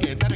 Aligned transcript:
que 0.00 0.16
te 0.16 0.29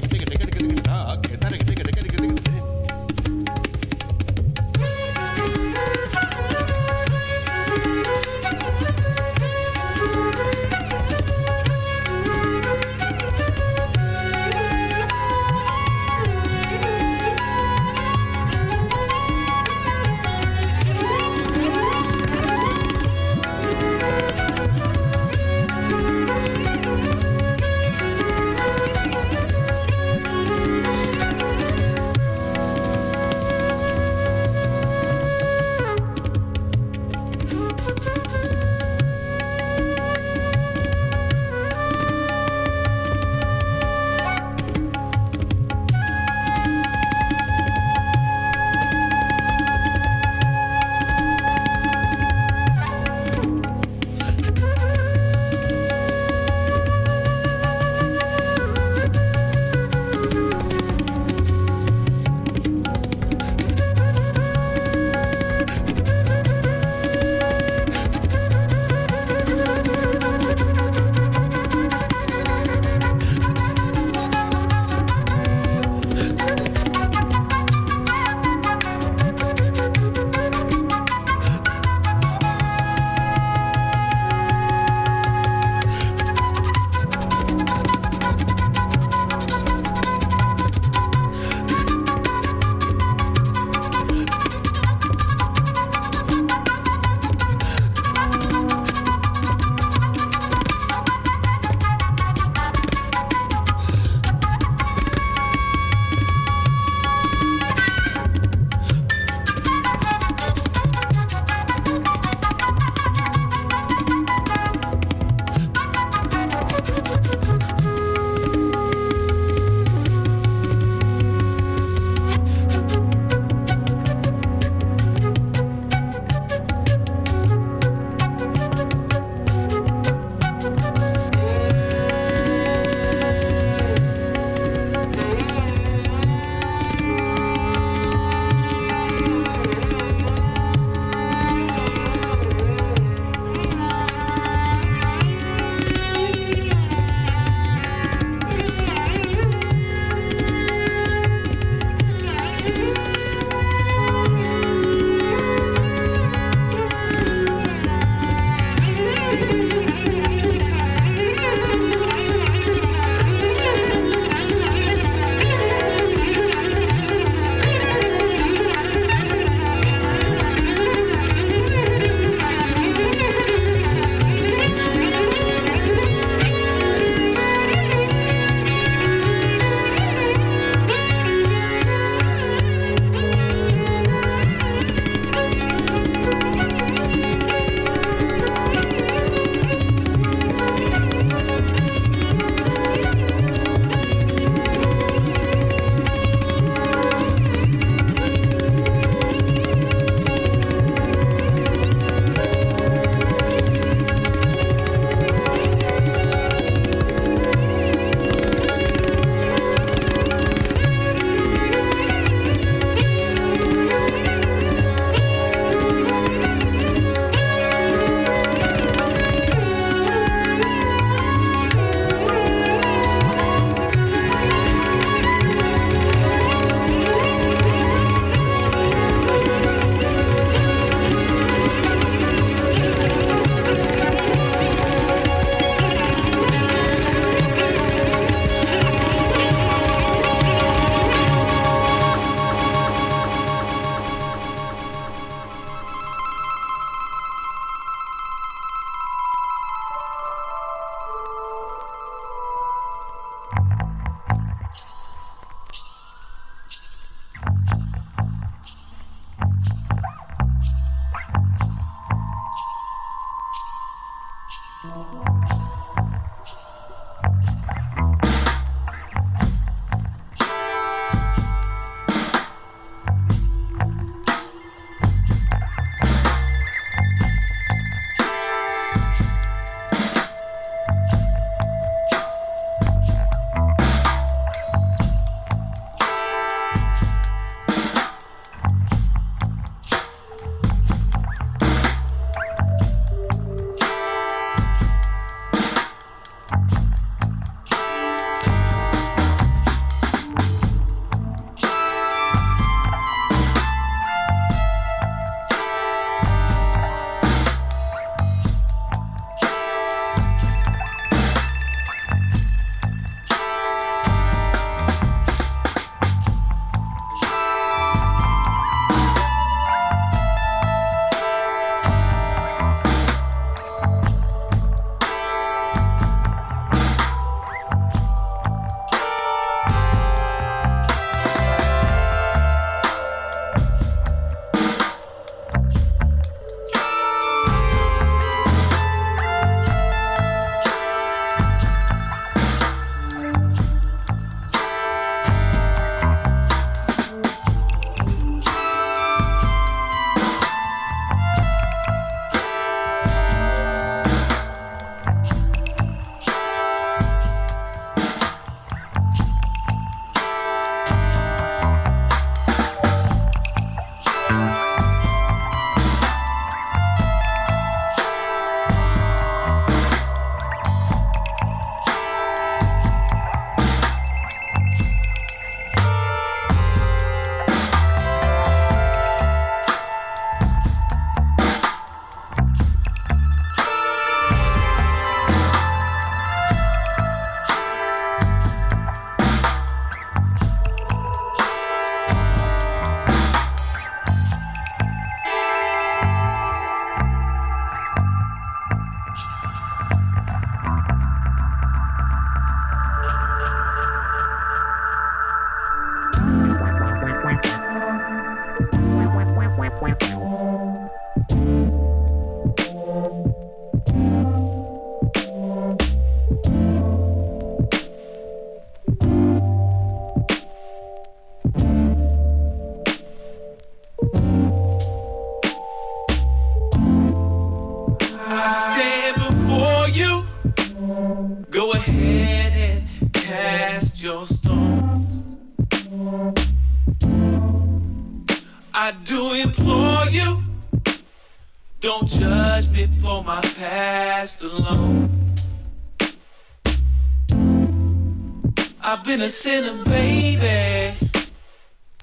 a 449.25 449.29
sinner, 449.29 449.83
baby. 449.85 450.95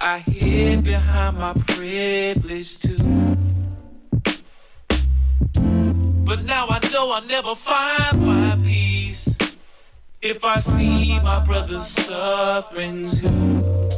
I 0.02 0.18
hid 0.18 0.84
behind 0.84 1.38
my 1.38 1.54
privilege 1.68 2.80
too. 2.80 2.98
But 6.26 6.44
now 6.46 6.66
I 6.68 6.80
know 6.92 7.12
I'll 7.12 7.28
never 7.28 7.54
find 7.54 8.26
my 8.26 8.58
peace 8.64 9.30
if 10.20 10.44
I 10.44 10.58
see 10.58 11.20
my 11.20 11.46
brothers 11.46 11.86
suffering 11.86 13.06
too. 13.06 13.90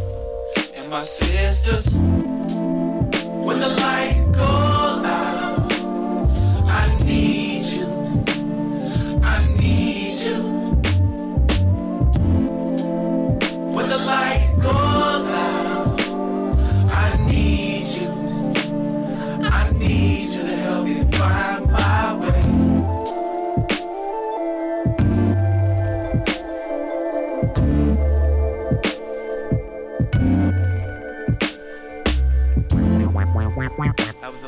And 0.75 0.89
my 0.89 1.03
sisters, 1.03 1.95
when 1.95 3.61
the 3.61 3.69
light 3.69 4.31
goes 4.33 4.72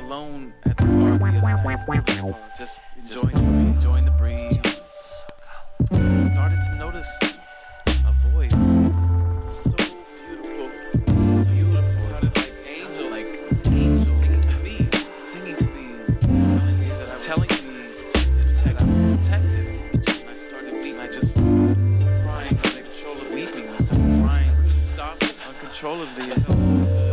alone 0.06 0.54
at 0.66 0.78
the 0.78 0.86
bar 0.86 1.18
the 1.18 1.26
other 1.26 1.42
night, 1.42 2.36
just 2.56 2.86
enjoying, 2.96 3.38
enjoying 3.74 4.06
the 4.06 4.12
breeze. 4.12 4.60
Started 6.32 6.60
to 6.68 6.76
notice 6.78 7.12
a 7.88 8.14
voice. 8.30 8.52
So 9.42 9.76
beautiful, 10.28 10.70
beautiful. 11.46 12.30
Like 13.10 13.30
singing 13.64 14.42
to 14.42 14.56
me, 14.64 14.76
singing 15.16 15.56
to 15.56 15.68
me, 15.76 15.86
telling 16.22 16.80
me 16.80 16.88
that 16.90 17.10
I 17.10 17.18
protected, 17.18 17.66
protected. 19.18 19.66
And 20.20 20.30
I 20.30 20.32
started 20.36 20.74
weeping, 20.74 21.00
I 21.00 21.08
just 21.08 21.32
started 21.34 21.78
crying, 22.24 22.58
weeping, 23.34 23.68
I 23.70 23.78
started 23.78 24.22
crying. 24.22 24.52
It 26.28 26.42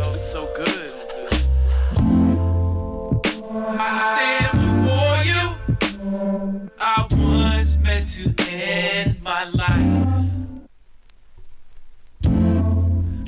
felt 0.03 0.19
so 0.19 0.41
good. 0.55 0.82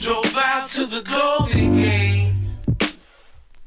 Drove 0.06 0.38
out 0.38 0.68
to 0.68 0.86
the 0.86 1.02
Golden 1.02 1.78
Gate. 1.78 2.32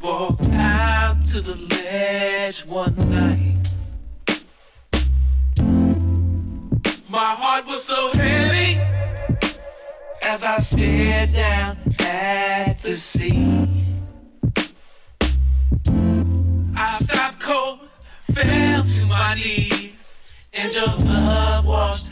Walked 0.00 0.48
out 0.50 1.20
to 1.32 1.40
the 1.40 1.56
ledge 1.74 2.64
one 2.64 2.94
night. 3.10 3.72
My 7.08 7.34
heart 7.34 7.66
was 7.66 7.82
so 7.82 8.12
heavy 8.12 8.78
as 10.22 10.44
I 10.44 10.58
stared 10.58 11.32
down 11.32 11.76
at 11.98 12.74
the 12.82 12.94
sea. 12.94 13.68
I 16.76 16.98
stopped 17.00 17.40
cold, 17.40 17.80
fell 18.32 18.84
to 18.84 19.06
my 19.06 19.34
knees, 19.34 20.14
and 20.54 20.72
your 20.72 20.86
love 20.86 21.64
washed 21.64 22.06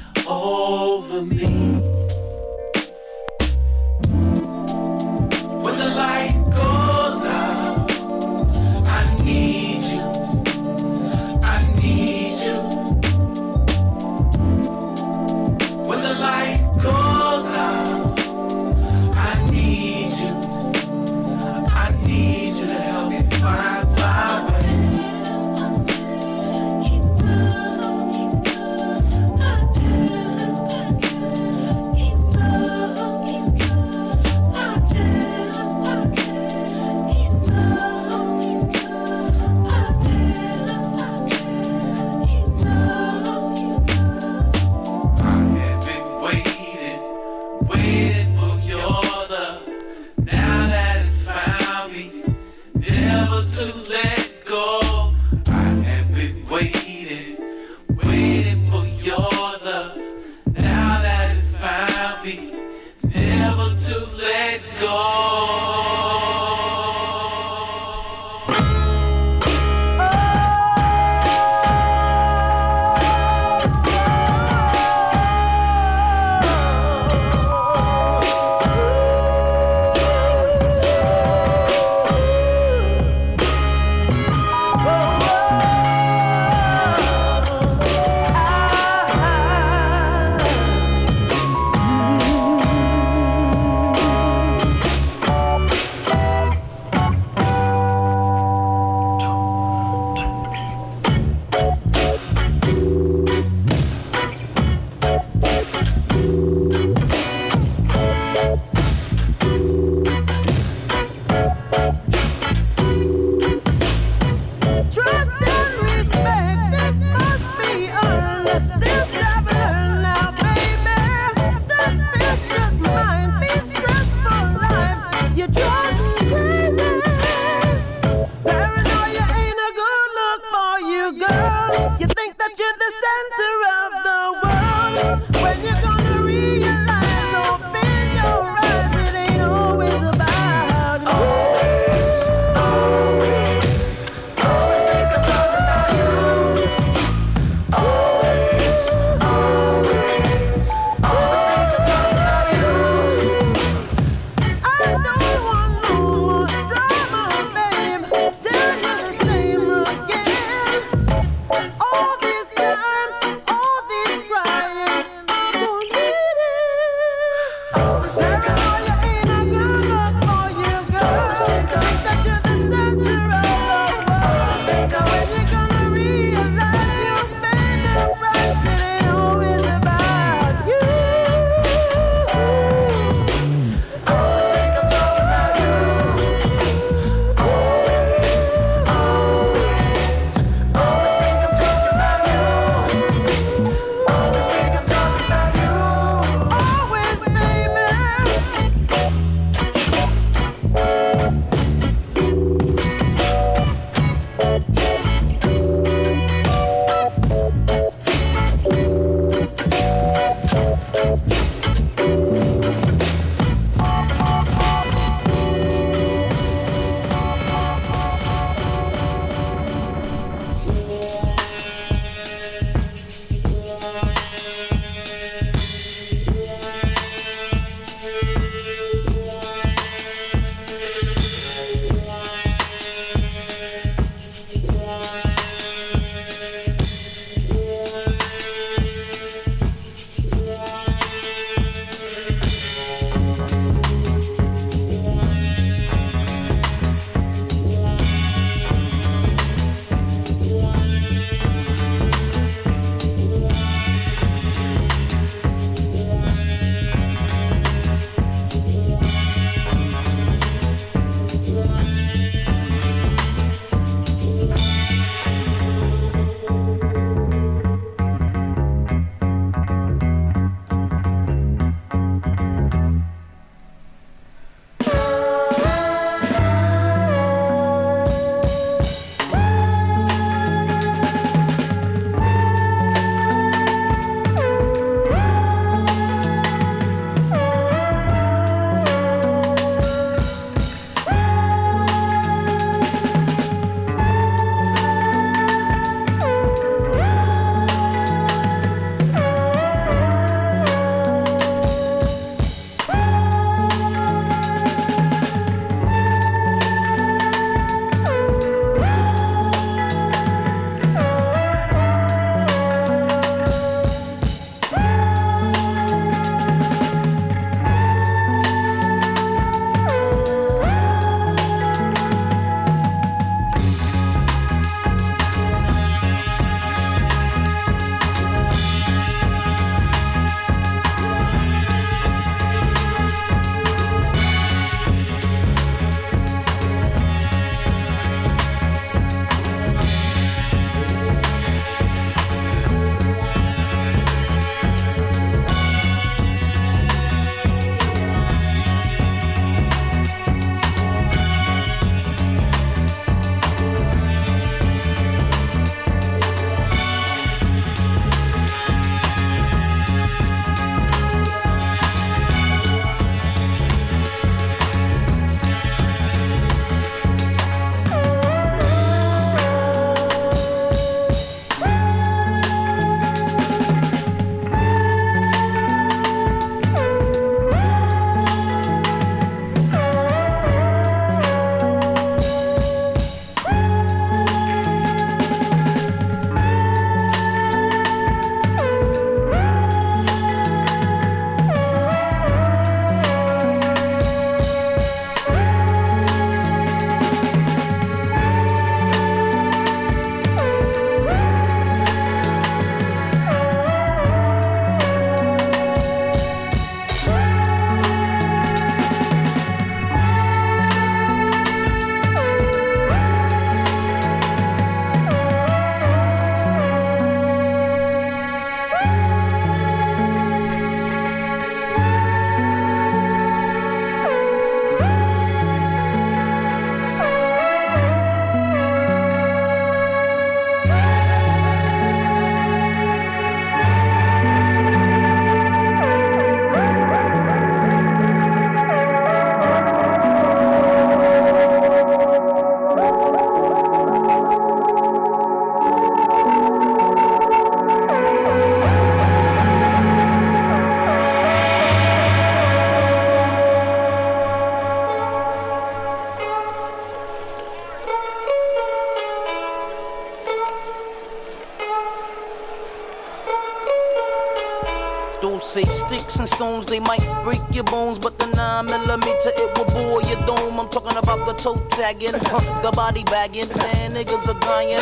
Those 465.23 465.49
say 465.49 465.65
sticks 465.65 466.17
and 466.17 466.29
stones, 466.29 466.67
they 466.67 466.79
might 466.79 467.03
break 467.25 467.41
your 467.51 467.65
bones, 467.65 467.99
but 467.99 468.19
the 468.19 468.27
9 468.27 468.67
millimeter 468.67 469.33
it 469.35 469.59
will 469.59 469.65
bore 469.73 470.03
your 470.03 470.21
dome. 470.27 470.61
I'm 470.61 470.69
talking 470.69 470.97
about 470.97 471.27
the 471.27 471.33
toe 471.33 471.57
tagging, 471.71 472.13
the 472.13 472.73
body 472.77 473.03
bagging. 473.05 473.49
Man, 473.49 473.95
niggas 473.95 474.29
are 474.29 474.39
dying, 474.41 474.79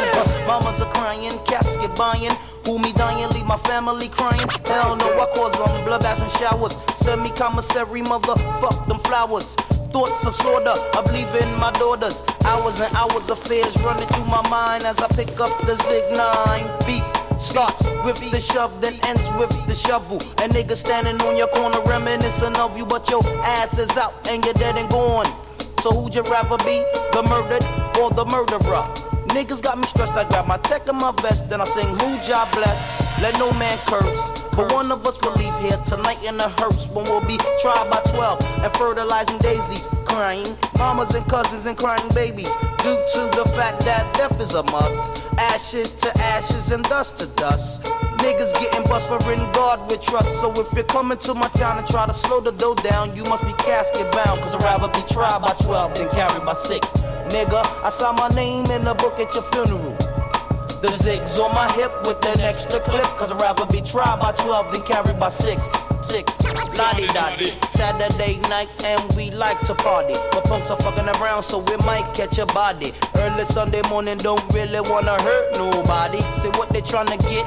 mamas 0.47 0.81
are 0.81 0.91
crying, 0.93 1.31
casket 1.47 1.95
buying. 1.95 2.33
Who 2.67 2.79
me 2.81 2.93
dying, 2.95 3.29
leave 3.31 3.47
my 3.47 3.59
family 3.59 4.09
crying. 4.09 4.49
Hell 4.67 4.97
no, 4.97 5.07
I 5.21 5.27
cause 5.37 5.53
them 5.53 5.87
bloodbaths 5.87 6.21
and 6.21 6.31
showers. 6.33 6.77
Send 6.97 7.23
me 7.23 7.31
commissary, 7.31 8.03
motherfuck 8.03 8.89
them 8.89 8.99
flowers. 9.01 9.55
Thoughts 9.95 10.27
of 10.27 10.35
slaughter, 10.35 10.75
of 10.99 11.13
leaving 11.13 11.55
my 11.59 11.71
daughters. 11.73 12.25
Hours 12.45 12.81
and 12.81 12.93
hours 12.97 13.31
of 13.31 13.39
fears 13.39 13.77
running 13.83 14.09
through 14.09 14.25
my 14.25 14.43
mind 14.49 14.83
as 14.85 14.99
I 14.99 15.07
pick 15.09 15.39
up 15.39 15.55
the 15.65 15.77
Zig 15.77 16.17
9. 16.17 16.87
Beef 16.87 17.14
starts 17.45 17.85
with 18.05 18.19
the 18.31 18.41
shove, 18.41 18.81
then 18.81 18.99
ends 19.05 19.29
with 19.39 19.51
the 19.67 19.75
shovel. 19.75 20.17
A 20.17 20.49
nigga 20.49 20.75
standing 20.75 21.21
on 21.23 21.37
your 21.37 21.49
corner 21.49 21.81
reminiscing 21.83 22.57
of 22.57 22.77
you, 22.77 22.87
but 22.87 23.09
your 23.11 23.23
ass 23.45 23.79
is 23.79 23.97
out 23.97 24.15
and 24.29 24.45
you're 24.45 24.55
dead 24.55 24.77
and 24.77 24.89
gone. 24.91 25.27
So 25.83 25.93
who'd 25.93 26.15
you 26.15 26.23
rather 26.23 26.57
be, 26.65 26.81
the 27.13 27.23
murdered 27.29 27.65
or 28.01 28.11
the 28.11 28.25
murderer? 28.25 28.89
Niggas 29.37 29.63
got 29.63 29.77
me 29.77 29.85
stressed, 29.85 30.15
I 30.15 30.27
got 30.29 30.49
my 30.49 30.57
tech 30.59 30.89
in 30.89 30.97
my 30.97 31.13
vest, 31.21 31.51
then 31.51 31.61
I 31.61 31.65
sing 31.65 31.87
who 31.87 32.19
job 32.23 32.51
bless, 32.53 32.81
let 33.21 33.35
no 33.39 33.53
man 33.53 33.79
curse. 33.87 34.41
But 34.57 34.73
one 34.73 34.91
of 34.91 35.07
us 35.07 35.21
will 35.21 35.35
leave 35.35 35.55
here 35.61 35.79
tonight 35.85 36.25
in 36.25 36.41
a 36.41 36.49
hearse 36.49 36.87
when 36.89 37.05
we'll 37.05 37.27
be 37.27 37.37
tried 37.61 37.91
by 37.91 38.01
12 38.13 38.43
and 38.65 38.73
fertilizing 38.75 39.39
daisies, 39.39 39.87
crying 40.07 40.47
mamas 40.79 41.15
and 41.15 41.27
cousins 41.27 41.67
and 41.67 41.77
crying 41.77 42.09
babies 42.15 42.51
due 42.79 42.97
to 43.15 43.21
the 43.37 43.45
fact 43.57 43.85
that 43.85 44.15
death 44.15 44.41
is 44.41 44.55
a 44.55 44.63
must. 44.63 45.24
Ashes 45.39 45.95
to 45.95 46.19
ashes 46.19 46.71
and 46.71 46.85
dust 46.85 47.19
to 47.19 47.27
dust. 47.27 47.83
Niggas 48.19 48.53
getting 48.55 48.85
bust 48.85 49.09
for 49.09 49.19
in 49.33 49.41
God 49.53 49.91
with 49.91 50.01
trust. 50.01 50.29
So 50.41 50.53
if 50.53 50.73
you're 50.73 50.85
coming 50.85 51.19
to 51.19 51.35
my 51.35 51.49
town 51.49 51.79
and 51.79 51.87
try 51.87 52.07
to 52.07 52.13
slow 52.13 52.41
the 52.41 52.53
dough 52.53 52.75
down, 52.75 53.15
you 53.17 53.25
must 53.25 53.45
be 53.45 53.53
casket 53.55 54.11
bound. 54.13 54.41
Cause 54.41 54.55
I'd 54.55 54.63
rather 54.63 54.89
be 54.89 55.07
tried 55.13 55.41
by 55.41 55.53
12 55.63 55.95
than 55.95 56.09
carried 56.11 56.45
by 56.45 56.55
6. 56.55 56.93
Nigga, 57.29 57.65
I 57.85 57.91
saw 57.91 58.13
my 58.13 58.29
name 58.29 58.67
in 58.71 58.85
the 58.85 58.95
book 58.95 59.19
at 59.19 59.35
your 59.35 59.45
funeral. 59.45 59.97
The 60.85 60.91
zigs 60.91 61.43
on 61.43 61.55
my 61.55 61.67
hip 61.73 61.91
with 62.07 62.23
an 62.27 62.43
extra 62.43 62.79
clip. 62.79 63.05
Cause 63.17 63.33
I'd 63.33 63.41
rather 63.41 63.65
be 63.73 63.81
tried 63.81 64.21
by 64.21 64.33
12 64.33 64.71
than 64.71 64.83
carried 64.83 65.19
by 65.19 65.31
6. 65.31 65.67
6. 66.03 66.77
Lottie. 66.77 67.53
Saturday 67.71 68.39
night 68.51 68.69
and 68.85 69.01
we 69.17 69.31
like 69.31 69.59
to 69.61 69.75
party. 69.75 70.13
But 70.31 70.45
punks 70.45 70.69
are 70.71 70.77
fucking 70.77 71.09
around 71.09 71.43
so 71.43 71.61
we 71.61 71.75
might 71.87 72.13
catch 72.13 72.37
a 72.37 72.45
body. 72.45 72.93
Early 73.17 73.47
Sunday 73.47 73.81
morning 73.89 74.19
don't 74.19 74.45
really 74.53 74.83
wanna 74.83 75.19
hurt 75.23 75.57
nobody. 75.57 76.21
Say 76.43 76.51
what 76.59 76.69
they 76.69 76.83
tryna 76.83 77.19
get. 77.23 77.47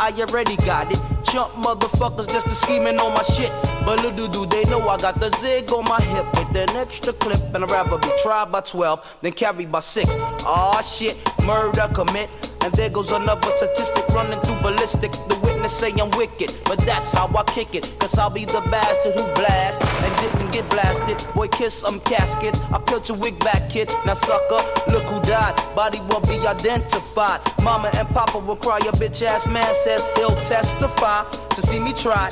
I 0.00 0.10
already 0.20 0.56
got 0.56 0.90
it. 0.90 0.98
Chump 1.30 1.52
motherfuckers 1.56 2.26
just 2.32 2.48
to 2.48 2.54
scheming 2.54 2.98
on 3.00 3.12
my 3.12 3.22
shit. 3.22 3.52
But 3.84 4.02
little 4.02 4.28
do 4.28 4.46
they 4.46 4.64
know 4.64 4.80
I 4.88 4.96
got 4.96 5.20
the 5.20 5.28
zig 5.40 5.70
on 5.72 5.84
my 5.84 6.00
hip 6.00 6.24
with 6.32 6.56
an 6.56 6.74
extra 6.74 7.12
clip. 7.12 7.54
And 7.54 7.64
I'd 7.64 7.70
rather 7.70 7.98
be 7.98 8.10
tried 8.22 8.50
by 8.50 8.62
12 8.62 9.18
than 9.20 9.32
carried 9.32 9.70
by 9.70 9.80
6. 9.80 10.08
Aw 10.16 10.80
shit, 10.80 11.18
murder 11.44 11.90
commit. 11.92 12.30
And 12.62 12.72
there 12.74 12.90
goes 12.90 13.12
another 13.12 13.50
statistic 13.56 14.06
running 14.08 14.40
through 14.40 14.60
ballistic. 14.60 15.12
The 15.12 15.38
witness 15.42 15.72
say 15.72 15.92
I'm 15.92 16.10
wicked, 16.12 16.54
but 16.64 16.78
that's 16.80 17.10
how 17.10 17.28
I 17.36 17.44
kick 17.44 17.74
it. 17.74 17.94
Cause 17.98 18.18
I'll 18.18 18.30
be 18.30 18.44
the 18.44 18.60
bastard 18.70 19.14
who 19.14 19.24
blast 19.34 19.80
and 19.82 20.16
didn't 20.20 20.52
get 20.52 20.68
blasted. 20.70 21.16
Boy, 21.34 21.48
kiss 21.48 21.74
some 21.74 22.00
caskets. 22.00 22.60
I 22.72 22.78
peeled 22.78 23.08
your 23.08 23.18
wig 23.18 23.38
back, 23.40 23.70
kid. 23.70 23.92
Now, 24.04 24.14
sucker, 24.14 24.62
look 24.90 25.04
who 25.04 25.20
died. 25.22 25.54
Body 25.74 26.00
won't 26.08 26.26
be 26.28 26.38
identified. 26.46 27.40
Mama 27.62 27.90
and 27.96 28.08
Papa 28.08 28.38
will 28.38 28.56
cry. 28.56 28.78
Your 28.84 28.92
bitch 28.94 29.22
ass 29.22 29.46
man 29.46 29.72
says 29.74 30.02
he'll 30.16 30.36
testify 30.42 31.24
to 31.30 31.62
see 31.62 31.80
me 31.80 31.92
try. 31.92 32.28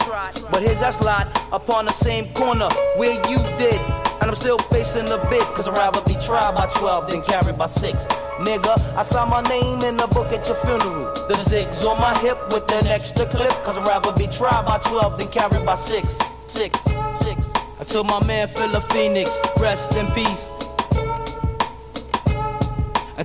But 0.51 0.63
his 0.63 0.81
ass 0.83 1.01
lied 1.01 1.29
upon 1.53 1.87
the 1.87 1.93
same 1.93 2.33
corner 2.35 2.69
where 2.97 3.15
you 3.31 3.39
did. 3.59 4.06
And 4.21 4.31
I'm 4.31 4.35
still 4.35 4.59
facing 4.59 5.05
the 5.07 5.19
bid, 5.31 5.43
cause 5.55 5.69
I'd 5.69 5.77
rather 5.77 6.01
be 6.03 6.15
tried 6.15 6.55
by 6.55 6.67
12 6.67 7.11
than 7.11 7.23
carried 7.23 7.59
by 7.59 7.67
6. 7.67 8.05
Nigga, 8.39 8.97
I 8.97 9.03
saw 9.03 9.27
my 9.27 9.43
name 9.43 9.83
in 9.83 9.97
the 9.97 10.07
book 10.09 10.33
at 10.33 10.47
your 10.49 10.57
funeral. 10.57 11.13
The 11.29 11.35
zigs 11.35 11.85
on 11.85 12.01
my 12.01 12.17
hip 12.19 12.39
with 12.53 12.71
an 12.73 12.87
extra 12.87 13.27
clip, 13.27 13.53
cause 13.63 13.79
I'd 13.79 13.87
rather 13.87 14.13
be 14.13 14.27
tried 14.27 14.65
by 14.65 14.79
12 14.79 15.19
than 15.19 15.29
carried 15.29 15.65
by 15.65 15.77
6. 15.77 16.19
6, 16.47 16.81
6. 16.81 17.53
I 17.79 17.85
told 17.85 18.07
my 18.07 18.25
man 18.27 18.49
Philip 18.49 18.83
Phoenix, 18.93 19.37
rest 19.59 19.95
in 19.95 20.07
peace. 20.13 20.49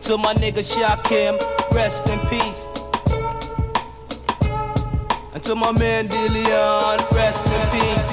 Told 0.02 0.24
my 0.24 0.34
nigga 0.34 0.64
Shakim, 0.64 1.40
rest 1.74 2.10
in 2.10 2.20
peace. 2.28 2.66
Told 5.42 5.60
my 5.60 5.72
man 5.72 6.10
Dillion, 6.10 7.12
rest 7.12 7.46
in 7.46 7.70
peace. 7.70 8.11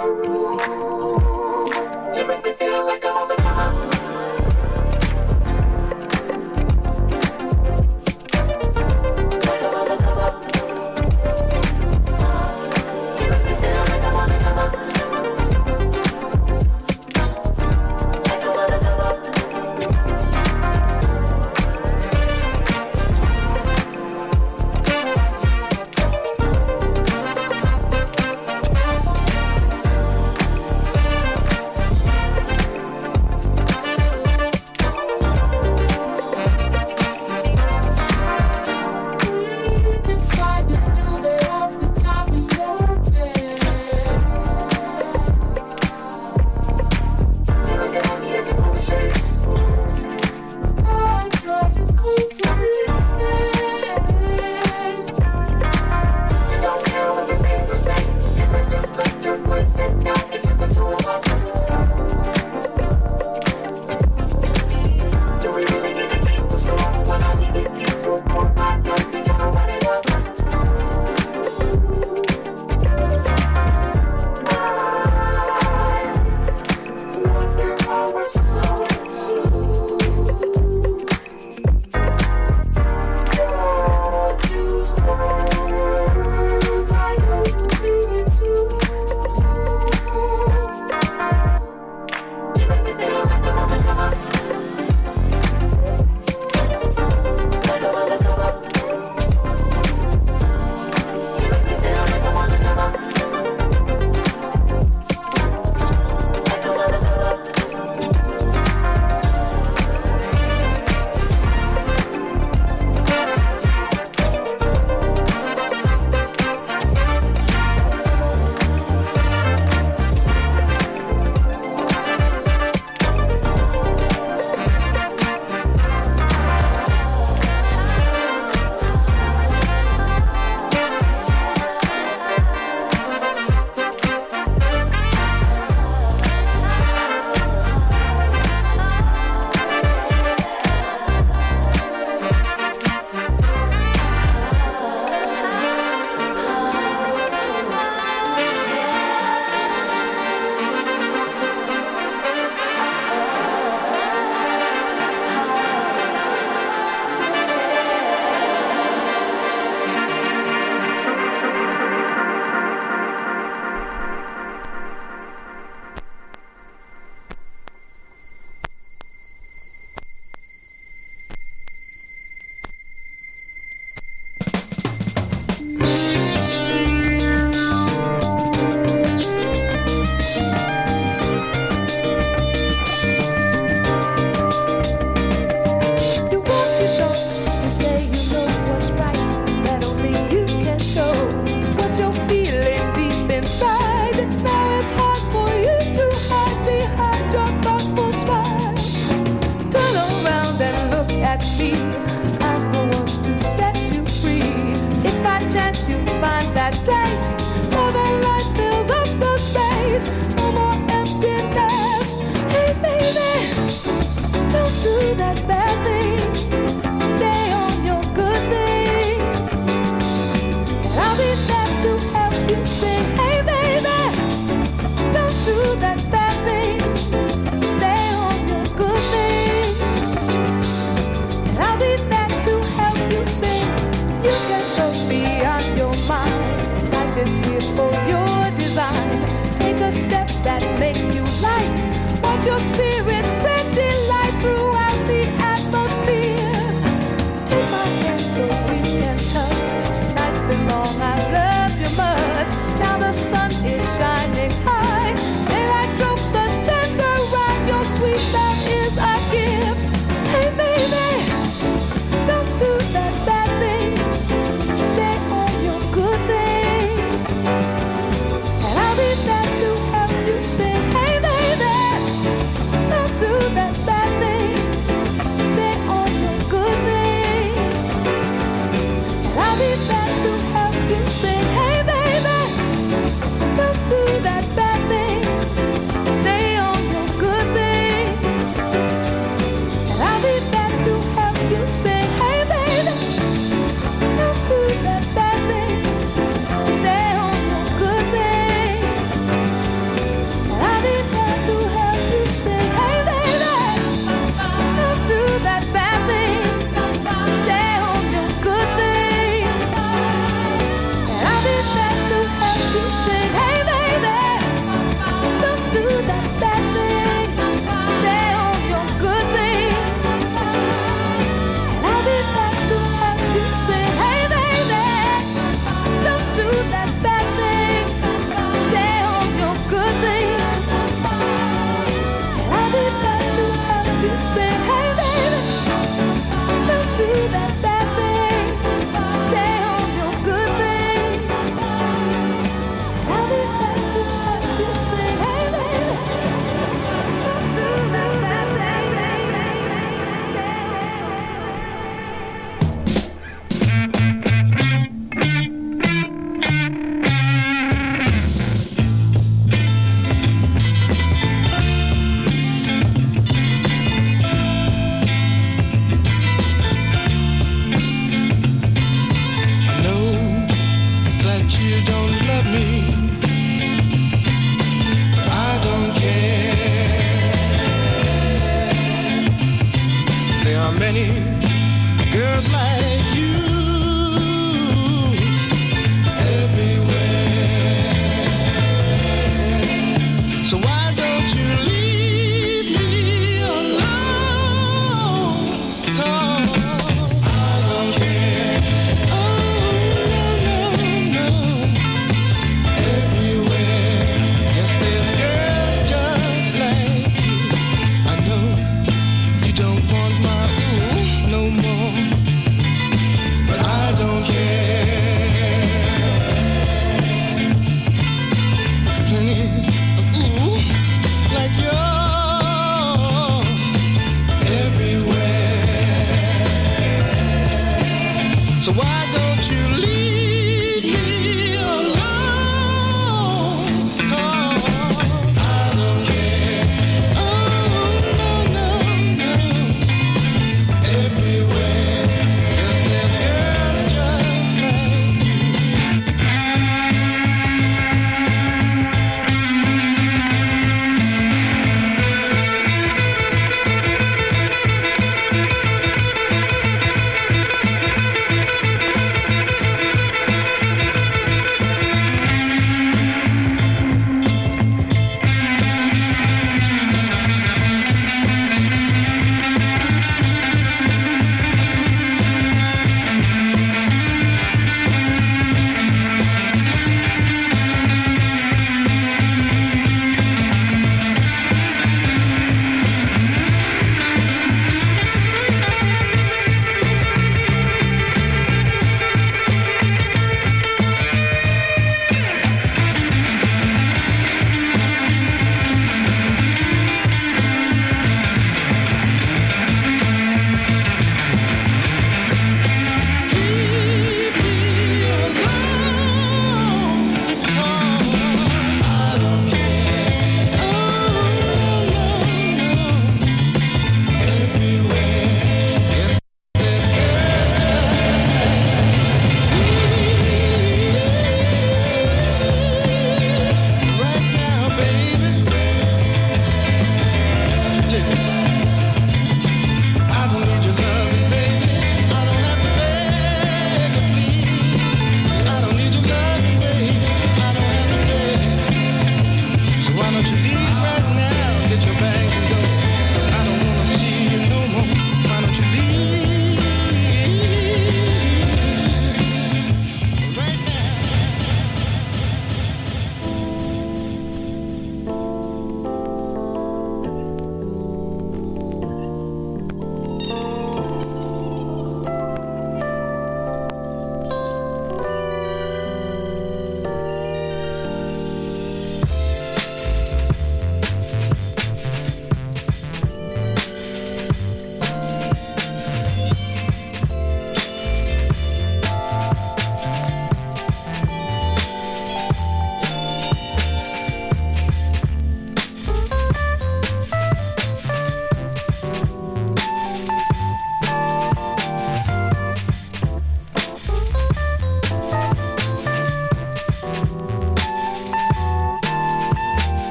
Oh. 0.00 0.97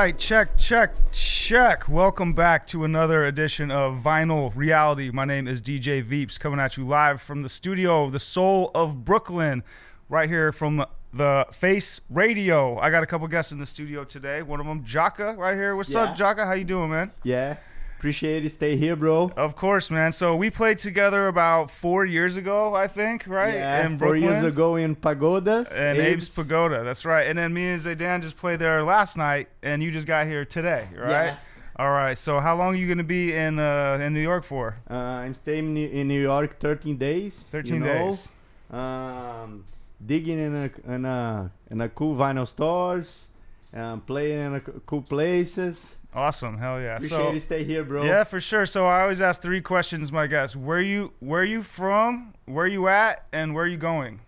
Right, 0.00 0.16
check, 0.16 0.56
check, 0.56 0.94
check. 1.12 1.86
Welcome 1.86 2.32
back 2.32 2.66
to 2.68 2.84
another 2.84 3.26
edition 3.26 3.70
of 3.70 4.02
Vinyl 4.02 4.50
Reality. 4.54 5.10
My 5.10 5.26
name 5.26 5.46
is 5.46 5.60
DJ 5.60 6.02
Veeps, 6.02 6.40
coming 6.40 6.58
at 6.58 6.78
you 6.78 6.86
live 6.86 7.20
from 7.20 7.42
the 7.42 7.50
studio, 7.50 8.08
the 8.08 8.18
soul 8.18 8.70
of 8.74 9.04
Brooklyn, 9.04 9.62
right 10.08 10.26
here 10.26 10.52
from 10.52 10.86
the 11.12 11.44
Face 11.52 12.00
Radio. 12.08 12.78
I 12.78 12.88
got 12.88 13.02
a 13.02 13.06
couple 13.06 13.28
guests 13.28 13.52
in 13.52 13.58
the 13.58 13.66
studio 13.66 14.04
today. 14.04 14.40
One 14.40 14.58
of 14.58 14.64
them, 14.64 14.84
Jaka, 14.84 15.36
right 15.36 15.54
here. 15.54 15.76
What's 15.76 15.94
up, 15.94 16.18
Yeah. 16.18 16.32
Jaka? 16.32 16.46
How 16.46 16.54
you 16.54 16.64
doing, 16.64 16.90
man? 16.90 17.10
Yeah. 17.22 17.56
Appreciate 18.00 18.46
it. 18.46 18.50
Stay 18.50 18.78
here, 18.78 18.96
bro. 18.96 19.30
Of 19.36 19.56
course, 19.56 19.90
man. 19.90 20.10
So 20.12 20.34
we 20.34 20.48
played 20.48 20.78
together 20.78 21.28
about 21.28 21.70
four 21.70 22.06
years 22.06 22.38
ago, 22.38 22.74
I 22.74 22.88
think, 22.88 23.26
right? 23.26 23.52
Yeah. 23.52 23.84
in 23.84 23.98
Four 23.98 24.16
years 24.16 24.42
ago 24.42 24.76
in 24.76 24.96
Pagodas. 24.96 25.70
And 25.70 25.98
Abe's 25.98 26.30
Pagoda, 26.30 26.82
that's 26.82 27.04
right. 27.04 27.26
And 27.26 27.38
then 27.38 27.52
me 27.52 27.68
and 27.68 27.78
Zaidan 27.78 28.22
just 28.22 28.38
played 28.38 28.58
there 28.58 28.82
last 28.84 29.18
night, 29.18 29.50
and 29.62 29.82
you 29.82 29.90
just 29.90 30.06
got 30.06 30.26
here 30.26 30.46
today, 30.46 30.88
right? 30.96 31.26
Yeah. 31.26 31.36
All 31.76 31.90
right. 31.90 32.16
So 32.16 32.40
how 32.40 32.56
long 32.56 32.72
are 32.72 32.78
you 32.78 32.88
gonna 32.88 33.04
be 33.04 33.34
in 33.34 33.58
uh, 33.58 33.98
in 34.00 34.14
New 34.14 34.22
York 34.22 34.44
for? 34.44 34.78
Uh, 34.90 34.94
I'm 34.94 35.34
staying 35.34 35.76
in- 35.76 36.08
New 36.08 36.22
York 36.22 36.58
13 36.58 36.96
days. 36.96 37.44
13 37.52 37.74
you 37.74 37.80
know? 37.80 37.86
days. 38.08 38.28
Um, 38.70 39.66
digging 40.06 40.38
in 40.38 40.54
a 40.56 40.94
in 40.94 41.04
a 41.04 41.50
in 41.70 41.82
a 41.82 41.88
cool 41.90 42.16
vinyl 42.16 42.48
stores. 42.48 43.28
Um, 43.74 44.00
playing 44.00 44.40
in 44.40 44.54
a 44.54 44.60
cool 44.60 45.02
places. 45.02 45.96
Awesome. 46.12 46.58
Hell 46.58 46.80
yeah. 46.80 46.96
Appreciate 46.96 47.18
so 47.18 47.32
it. 47.32 47.40
Stay 47.40 47.64
here, 47.64 47.84
bro. 47.84 48.04
yeah, 48.04 48.24
for 48.24 48.40
sure. 48.40 48.66
So 48.66 48.86
I 48.86 49.02
always 49.02 49.20
ask 49.20 49.40
three 49.40 49.60
questions, 49.60 50.10
my 50.10 50.26
guests. 50.26 50.56
Where 50.56 50.80
you 50.80 51.12
where 51.20 51.44
you 51.44 51.62
from? 51.62 52.34
Where 52.46 52.66
you 52.66 52.88
at? 52.88 53.26
And 53.32 53.54
where 53.54 53.66
you 53.66 53.76
going? 53.76 54.20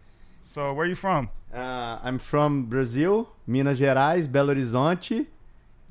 So 0.44 0.72
where 0.72 0.86
you 0.86 0.94
from? 0.94 1.30
Uh, 1.52 1.98
I'm 2.02 2.18
from 2.18 2.64
Brazil, 2.64 3.30
Minas 3.46 3.78
Gerais, 3.78 4.26
Belo 4.28 4.54
Horizonte. 4.54 5.26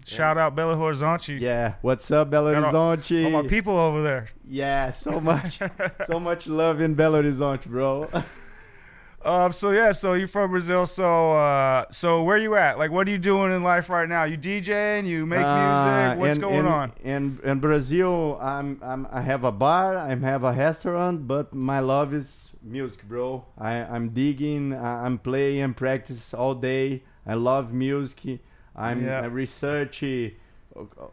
Shout 0.05 0.37
out 0.37 0.55
Belo 0.55 0.75
Horizonte. 0.75 1.39
Yeah. 1.39 1.75
What's 1.81 2.09
up, 2.09 2.31
Belo 2.31 2.55
all- 2.55 2.71
Horizonte? 2.71 3.25
All 3.25 3.43
my 3.43 3.47
people 3.47 3.77
over 3.77 4.01
there. 4.01 4.29
Yeah, 4.47 4.91
so 4.91 5.19
much, 5.19 5.59
so 6.07 6.19
much 6.19 6.47
love 6.47 6.81
in 6.81 6.95
Belo 6.95 7.21
Horizonte, 7.21 7.65
bro. 7.65 8.09
Um. 9.25 9.51
So 9.53 9.71
yeah. 9.71 9.91
So 9.91 10.13
you're 10.13 10.27
from 10.27 10.51
Brazil. 10.51 10.85
So 10.85 11.33
uh. 11.33 11.85
So 11.91 12.23
where 12.23 12.37
you 12.37 12.55
at? 12.55 12.77
Like, 12.77 12.91
what 12.91 13.07
are 13.07 13.11
you 13.11 13.17
doing 13.17 13.51
in 13.53 13.63
life 13.63 13.89
right 13.89 14.07
now? 14.09 14.23
You 14.23 14.37
DJing? 14.37 15.05
You 15.07 15.25
make 15.25 15.45
Uh, 15.45 16.15
music? 16.15 16.19
What's 16.19 16.35
in- 16.35 16.41
going 16.41 16.55
in, 16.55 16.65
on? 16.65 16.91
In 17.03 17.39
in 17.43 17.59
Brazil, 17.59 18.39
I'm, 18.41 18.79
I'm 18.81 19.07
I 19.11 19.21
have 19.21 19.43
a 19.43 19.51
bar, 19.51 19.97
I 19.97 20.15
have 20.15 20.43
a 20.43 20.51
restaurant, 20.53 21.27
but 21.27 21.53
my 21.53 21.79
love 21.79 22.13
is 22.13 22.51
music, 22.63 23.07
bro. 23.07 23.45
I 23.57 23.73
I'm 23.83 24.09
digging, 24.09 24.73
I'm 24.73 25.17
playing, 25.17 25.61
and 25.61 25.75
practice 25.77 26.33
all 26.33 26.55
day. 26.55 27.03
I 27.25 27.35
love 27.35 27.71
music. 27.73 28.39
I'm 28.75 29.05
Yeah. 29.05 29.21
I 29.21 29.25
research 29.25 30.03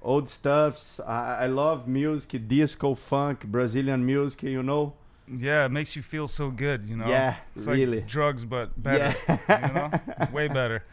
old 0.03 0.29
stuffs. 0.29 1.01
I, 1.01 1.45
I 1.45 1.47
love 1.47 1.89
music, 1.89 2.49
disco, 2.49 2.95
funk, 2.95 3.45
Brazilian 3.45 4.05
music. 4.07 4.43
You 4.45 4.63
know. 4.63 4.95
Yeah, 5.37 5.65
it 5.67 5.71
makes 5.71 5.95
you 5.97 6.03
feel 6.03 6.29
so 6.29 6.51
good, 6.51 6.87
you 6.89 6.97
know. 6.97 7.07
Yeah, 7.09 7.37
it's 7.57 7.67
really. 7.67 7.99
Like 8.01 8.09
drugs, 8.09 8.45
but 8.45 8.81
better. 8.83 9.15
Yeah. 9.49 9.69
you 9.69 9.75
know, 9.75 10.27
way 10.33 10.49
better. 10.49 10.85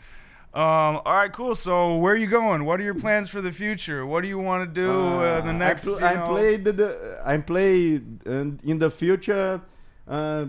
Um, 0.54 1.02
all 1.06 1.14
right, 1.14 1.32
cool. 1.34 1.54
So, 1.54 1.96
where 1.98 2.14
are 2.14 2.18
you 2.18 2.28
going? 2.28 2.64
What 2.66 2.80
are 2.80 2.84
your 2.84 2.94
plans 2.96 3.30
for 3.30 3.42
the 3.42 3.52
future? 3.52 4.06
What 4.06 4.22
do 4.22 4.30
you 4.30 4.40
want 4.40 4.64
to 4.64 4.82
do 4.82 4.90
uh, 4.90 5.42
the 5.42 5.50
Uh, 5.50 5.52
next? 5.52 5.86
I, 5.88 5.92
pl- 5.92 6.06
I 6.06 6.28
played 6.28 6.64
the, 6.64 6.72
the 6.74 7.22
I 7.26 7.38
play 7.40 7.96
in 8.26 8.78
the 8.80 8.90
future, 8.90 9.60
uh, 10.08 10.46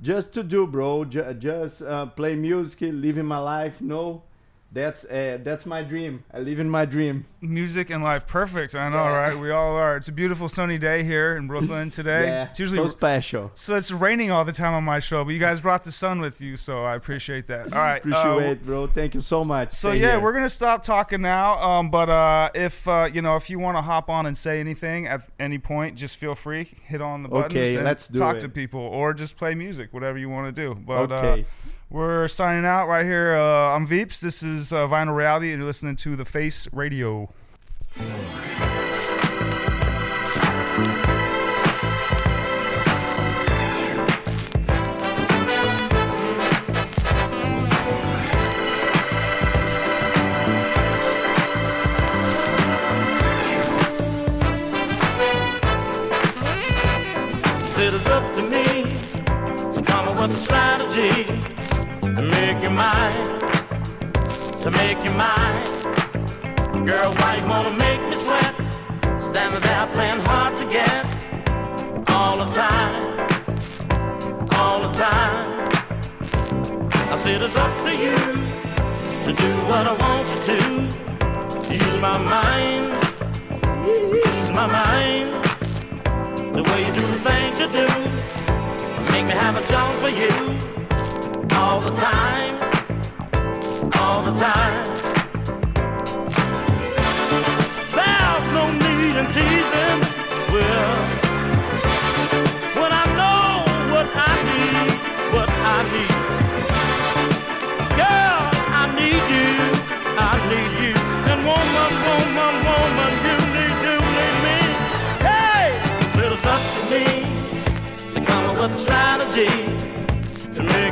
just 0.00 0.32
to 0.34 0.44
do, 0.44 0.66
bro. 0.66 1.04
Ju- 1.04 1.34
just 1.34 1.82
uh, 1.82 2.06
play 2.06 2.36
music, 2.36 2.78
living 2.92 3.26
my 3.26 3.38
life. 3.38 3.80
No, 3.80 4.22
that's 4.70 5.04
uh, 5.06 5.38
that's 5.42 5.64
my 5.64 5.82
dream. 5.82 6.24
I 6.32 6.40
live 6.40 6.60
in 6.60 6.68
my 6.68 6.84
dream. 6.84 7.24
music 7.40 7.88
and 7.90 8.04
life. 8.04 8.26
Perfect. 8.26 8.74
I 8.74 8.88
know, 8.90 8.96
Yeah. 9.04 9.16
right? 9.16 9.38
We 9.38 9.50
all 9.50 9.74
are. 9.76 9.96
It's 9.96 10.08
a 10.08 10.12
beautiful 10.12 10.48
sunny 10.48 10.76
day 10.76 11.04
here 11.04 11.36
in 11.36 11.46
Brooklyn 11.46 11.88
today. 11.98 12.26
Yeah, 12.26 12.48
It's 12.50 12.60
usually 12.60 12.78
so 12.78 12.88
special. 12.88 13.50
so 13.54 13.76
it's 13.76 13.90
raining 13.90 14.30
all 14.30 14.44
the 14.44 14.52
time 14.52 14.74
on 14.74 14.84
my 14.84 14.98
show, 14.98 15.24
but 15.24 15.30
you 15.30 15.38
guys 15.38 15.60
brought 15.62 15.84
the 15.84 15.92
sun 15.92 16.20
with 16.20 16.40
you, 16.42 16.56
so 16.56 16.84
I 16.84 16.96
appreciate 16.96 17.46
that. 17.46 17.72
All 17.72 17.80
right. 17.80 18.04
uh, 18.04 18.08
Appreciate, 18.10 18.50
it, 18.52 18.66
bro. 18.66 18.86
Thank 18.88 19.14
you 19.14 19.20
so 19.22 19.42
much. 19.44 19.72
So 19.72 19.90
Stay 19.90 20.00
yeah, 20.00 20.10
here. 20.12 20.20
we're 20.20 20.32
gonna 20.34 20.50
stop 20.50 20.82
talking 20.82 21.22
now. 21.22 21.58
Um, 21.62 21.90
but 21.90 22.10
uh, 22.10 22.50
if 22.54 22.86
uh, 22.86 23.08
you 23.12 23.22
know, 23.22 23.36
if 23.36 23.48
you 23.48 23.58
want 23.58 23.78
to 23.78 23.82
hop 23.82 24.10
on 24.10 24.26
and 24.26 24.36
say 24.36 24.60
anything 24.60 25.06
at 25.06 25.22
any 25.40 25.58
point, 25.58 25.96
just 25.96 26.16
feel 26.18 26.34
free. 26.34 26.68
Hit 26.84 27.00
on 27.00 27.22
the 27.22 27.28
buttons. 27.30 27.52
Okay, 27.54 27.80
let's 27.82 28.06
do 28.08 28.18
talk 28.18 28.36
it. 28.36 28.40
to 28.40 28.48
people 28.50 28.80
or 28.80 29.14
just 29.14 29.36
play 29.38 29.54
music, 29.54 29.94
whatever 29.94 30.18
you 30.18 30.28
want 30.28 30.54
to 30.54 30.62
do. 30.62 30.74
But 30.74 31.10
Okay. 31.12 31.46
We're 31.90 32.28
signing 32.28 32.64
out 32.64 32.86
right 32.88 33.04
here. 33.04 33.36
Uh, 33.36 33.74
I'm 33.74 33.86
Veeps. 33.86 34.20
This 34.20 34.42
is 34.42 34.72
uh, 34.72 34.86
Vinyl 34.86 35.16
Reality, 35.16 35.50
and 35.52 35.60
you're 35.60 35.66
listening 35.66 35.96
to 35.96 36.16
the 36.16 36.24
Face 36.24 36.68
Radio. 36.72 37.30
It 57.80 57.94
is 57.94 58.06
up 58.08 58.34
to 58.34 58.42
me 58.42 58.82
to 59.72 59.82
come 59.82 60.08
up 60.08 60.20
with 60.20 60.36
a 60.36 60.40
strategy 60.40 61.57
to 62.18 62.24
make 62.24 62.60
you 62.60 62.70
mine, 62.70 63.38
to 64.60 64.70
make 64.72 64.98
you 65.04 65.12
mine. 65.12 65.62
Girl, 66.84 67.12
why 67.18 67.38
you 67.40 67.46
wanna 67.46 67.70
make 67.70 68.00
me 68.10 68.16
sweat? 68.16 68.54
Standing 69.20 69.60
there 69.60 69.86
playing 69.94 70.22
hard 70.26 70.56
to 70.56 70.64
get 70.64 71.06
all 72.08 72.36
the 72.42 72.50
time, 72.62 72.94
all 74.58 74.80
the 74.80 74.92
time. 74.98 75.68
I 77.12 77.16
said 77.22 77.40
it's 77.40 77.54
up 77.54 77.72
to 77.86 77.92
you 78.04 78.16
to 79.26 79.30
do 79.44 79.50
what 79.70 79.86
I 79.86 79.94
want 80.04 80.26
you 80.32 80.40
to. 80.50 80.58
Use 81.72 82.00
my 82.00 82.18
mind, 82.18 82.84
use 83.86 84.50
my 84.60 84.66
mind. 84.66 85.28
The 86.56 86.62
way 86.68 86.78
you 86.84 86.92
do 87.00 87.04
the 87.14 87.20
things 87.28 87.60
you 87.62 87.68
do, 87.80 87.86
make 89.12 89.24
me 89.24 89.34
have 89.44 89.54
a 89.56 89.64
chance 89.70 89.98
for 90.00 90.08
you 90.08 90.77
all 91.58 91.80
the 91.80 91.90
time, 91.90 92.54
all 94.00 94.22
the 94.22 94.34
time. 94.38 94.86
There's 97.98 98.48
no 98.58 98.64
need 98.82 99.16
in 99.20 99.26
teasing. 99.36 100.00
Well, 100.52 101.27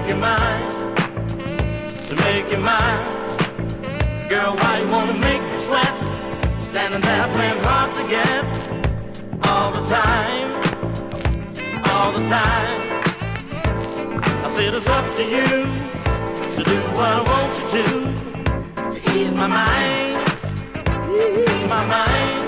make 0.06 0.14
you 0.14 0.20
mine, 0.20 0.94
to 2.06 2.14
make 2.16 2.50
you 2.52 2.58
mine. 2.58 4.28
Girl, 4.28 4.54
why 4.54 4.78
you 4.80 4.88
wanna 4.88 5.14
make 5.14 5.42
me 5.42 5.54
sweat? 5.54 5.92
Standing 6.60 7.00
there 7.00 7.28
playing 7.34 7.60
hard 7.64 7.92
to 7.94 8.02
get 8.08 8.44
all 9.48 9.72
the 9.72 9.82
time, 9.88 10.48
all 11.90 12.12
the 12.12 12.28
time. 12.28 12.78
I 14.44 14.50
said 14.54 14.74
it's 14.74 14.86
up 14.86 15.06
to 15.16 15.24
you 15.24 15.48
to 16.54 16.62
do 16.62 16.78
what 16.94 17.10
I 17.18 17.22
want 17.32 17.52
you 17.58 17.66
to, 17.74 17.86
to 18.92 18.98
ease 19.12 19.32
my 19.32 19.48
mind, 19.48 20.16
ease 21.18 21.68
my 21.68 21.84
mind. 21.96 22.38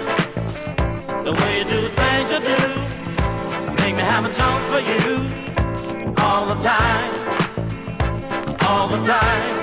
The 1.25 1.33
way 1.33 1.59
you 1.59 1.65
do 1.65 1.81
the 1.81 1.93
things 2.01 2.31
you 2.31 2.41
do, 2.53 3.75
make 3.83 3.97
me 3.97 4.03
have 4.03 4.25
a 4.25 4.33
chance 4.33 4.65
for 4.71 4.81
you 4.91 6.15
all 6.19 6.47
the 6.47 6.63
time, 6.63 7.38
all 8.69 8.87
the 8.87 8.99
time. 8.99 9.55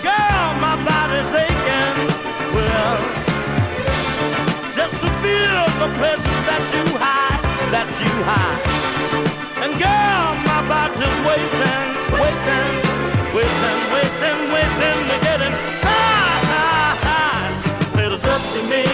Girl, 0.00 0.46
my 0.64 0.74
body's 0.88 1.32
aching, 1.44 1.96
well, 2.56 2.96
just 4.78 4.96
to 5.02 5.08
feel 5.20 5.64
the 5.82 5.90
pleasure 6.00 6.40
that 6.48 6.64
you 6.72 6.84
hide, 7.04 7.42
that 7.74 7.88
you 8.00 8.12
hide. 8.30 8.62
And 9.62 9.72
girl, 9.76 10.26
my 10.48 10.60
body's 10.72 11.18
waiting, 11.28 11.84
waiting, 12.22 12.72
waiting, 13.36 13.80
waiting, 13.94 14.40
waiting 14.56 14.98
to 15.10 15.16
get 15.20 15.40
high. 15.84 17.50
Said 17.92 18.12
it's 18.12 18.24
up 18.24 18.42
to 18.54 18.62
me 18.72 18.84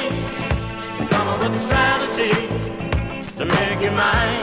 come 1.07 1.29
up 1.29 1.39
with 1.39 1.55
a 1.55 1.63
strategy 1.69 2.35
to 3.39 3.45
make 3.45 3.81
you 3.81 3.93
mine, 3.93 4.43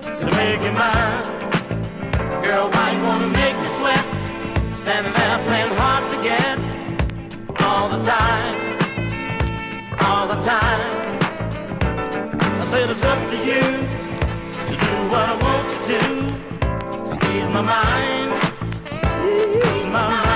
to 0.00 0.24
make 0.36 0.62
you 0.62 0.72
mine. 0.72 1.29
Girl, 2.50 2.68
why 2.68 2.90
you 2.90 3.02
wanna 3.02 3.28
make 3.28 3.56
me 3.62 3.68
sweat? 3.78 4.04
Standing 4.72 5.12
there 5.12 5.38
playing 5.46 5.72
hard 5.76 6.10
to 6.10 6.16
get 6.20 6.58
all 7.62 7.88
the 7.88 8.04
time, 8.04 8.54
all 10.00 10.26
the 10.26 10.40
time. 10.42 10.90
I 12.60 12.66
said 12.66 12.90
it's 12.90 13.04
up 13.04 13.20
to 13.30 13.36
you 13.50 13.62
to 14.66 14.72
do 14.84 14.92
what 15.12 15.26
I 15.28 15.36
want 15.44 15.66
you 15.74 15.80
to, 15.90 16.00
to 17.08 17.14
ease 17.30 17.50
my 17.54 17.62
mind, 17.62 18.32
ease 19.30 19.86
my 19.86 20.08
mind. 20.08 20.29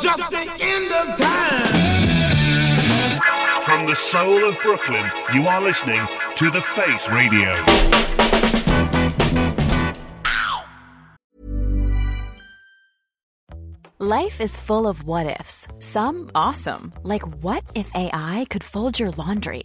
just 0.00 0.30
the 0.30 0.48
end 0.60 0.92
of 0.92 1.18
time. 1.18 1.88
From 3.62 3.86
the 3.86 3.94
soul 3.94 4.44
of 4.48 4.58
Brooklyn, 4.60 5.10
you 5.34 5.46
are 5.46 5.60
listening 5.60 6.06
to 6.36 6.50
The 6.50 6.62
Face 6.62 7.08
Radio. 7.08 7.64
Life 14.00 14.40
is 14.40 14.56
full 14.56 14.86
of 14.86 15.02
what 15.02 15.26
ifs, 15.40 15.66
some 15.80 16.30
awesome, 16.34 16.92
like 17.02 17.26
what 17.42 17.64
if 17.74 17.90
AI 17.94 18.46
could 18.48 18.62
fold 18.62 18.98
your 18.98 19.10
laundry? 19.10 19.64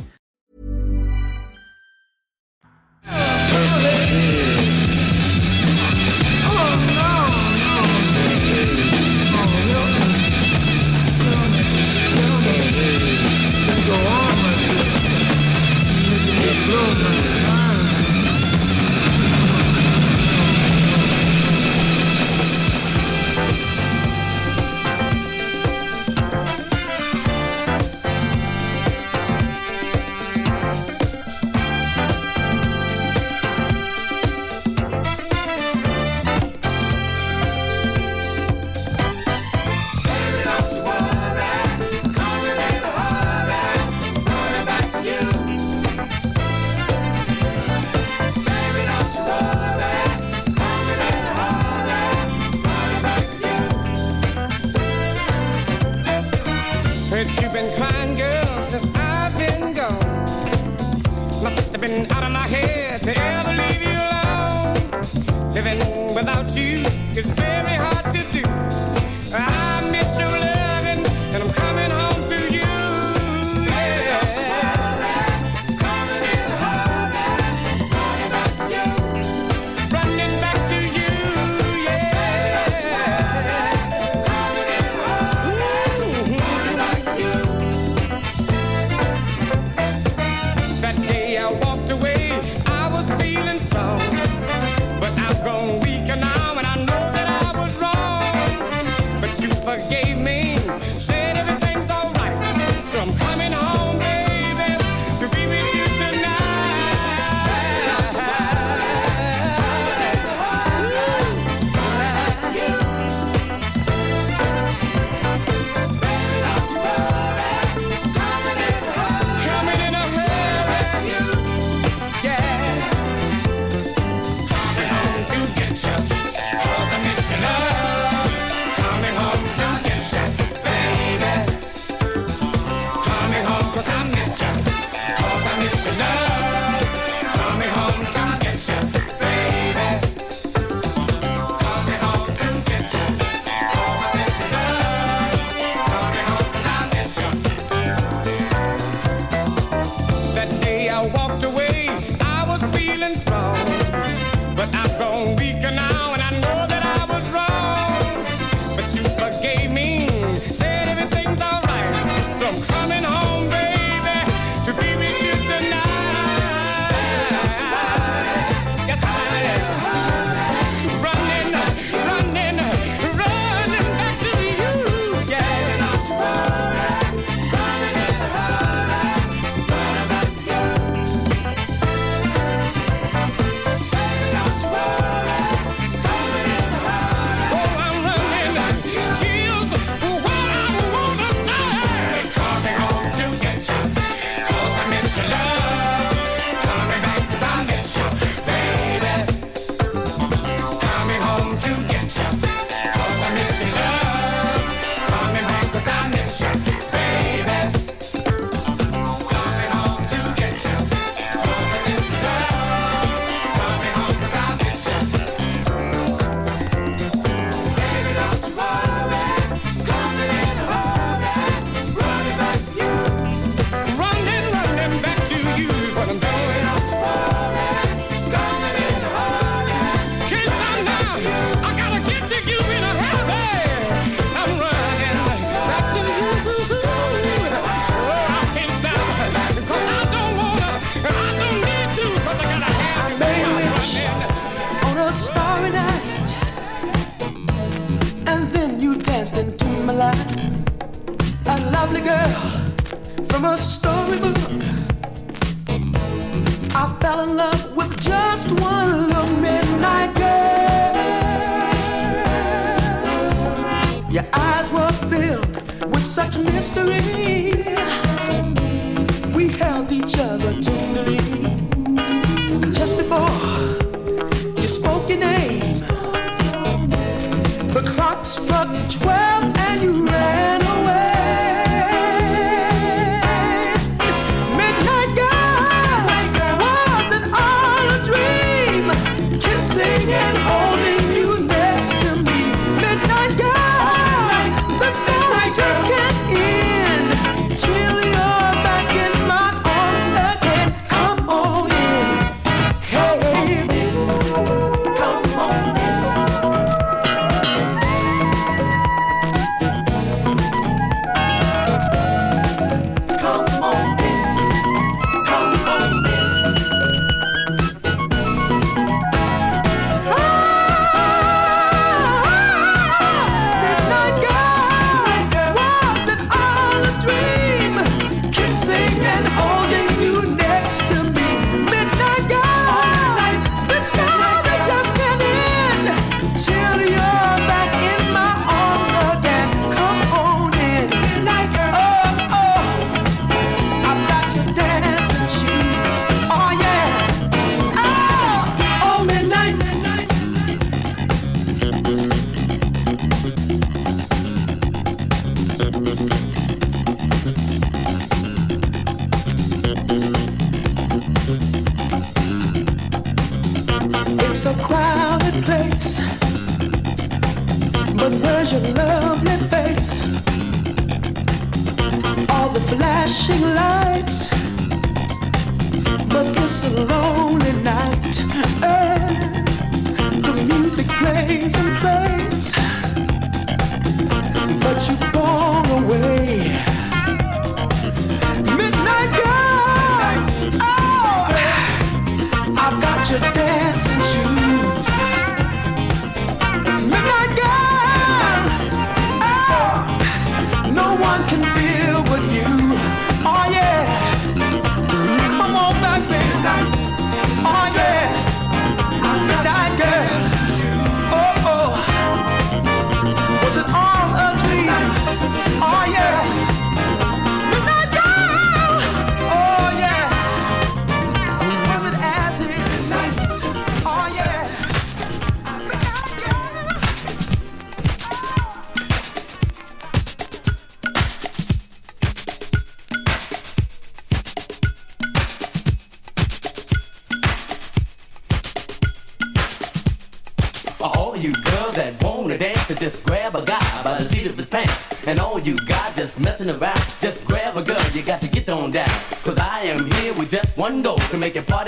was 153.11 153.23
feeling 153.23 153.60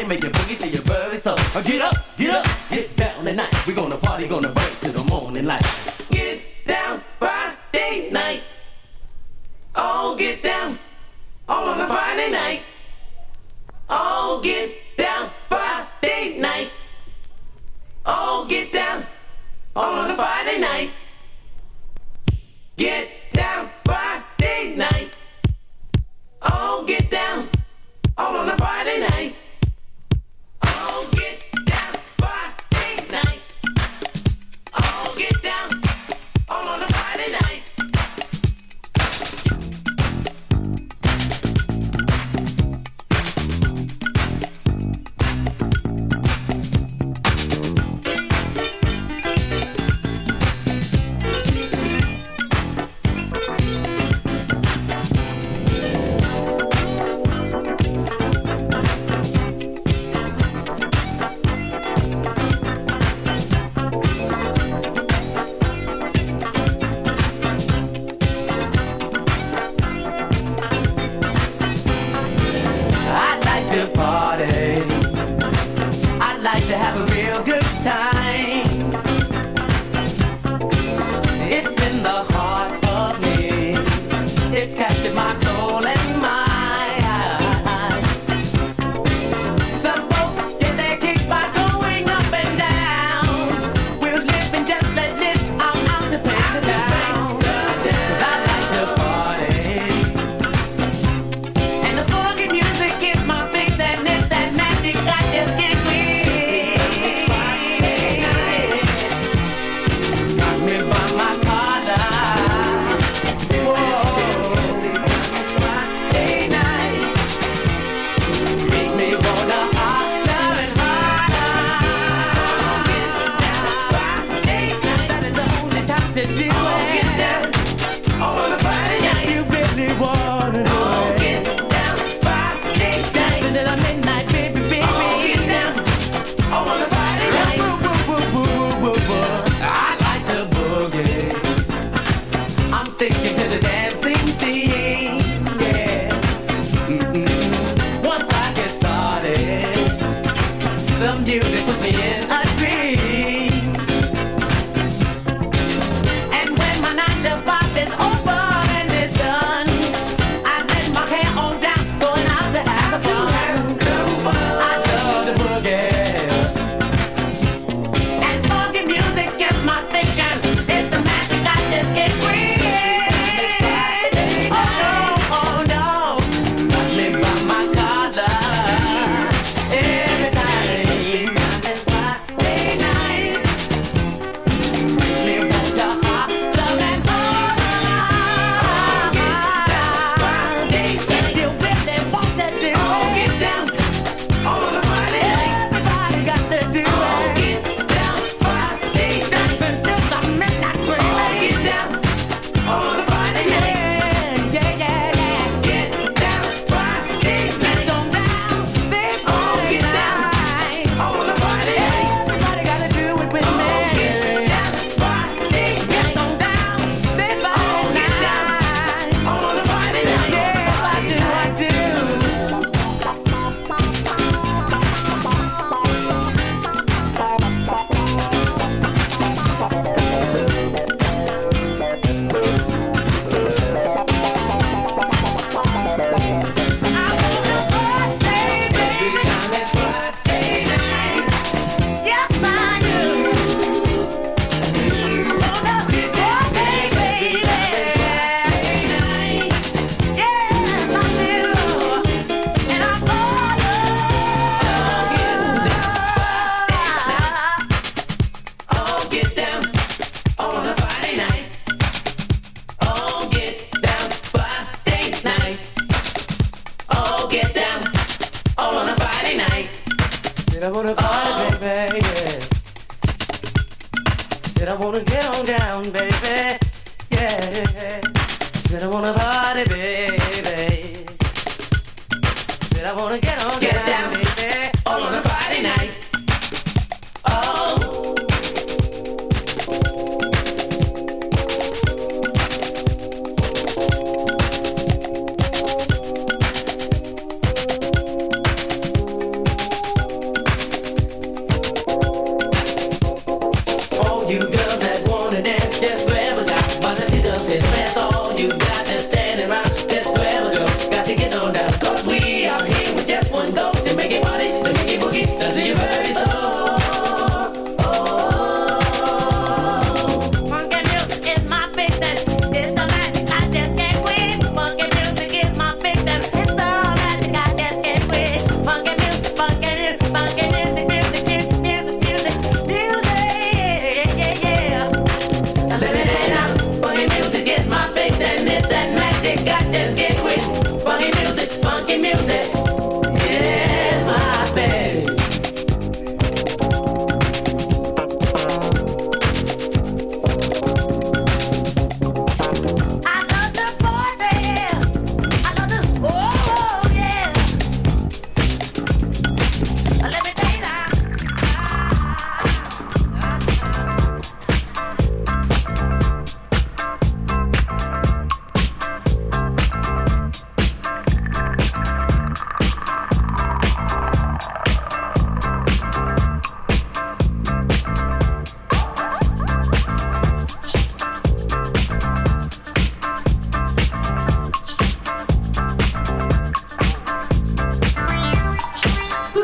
to 0.04 0.10
make 0.10 0.24
your 0.24 0.33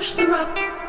Push 0.09 0.15
the 0.15 0.25
rock. 0.25 0.88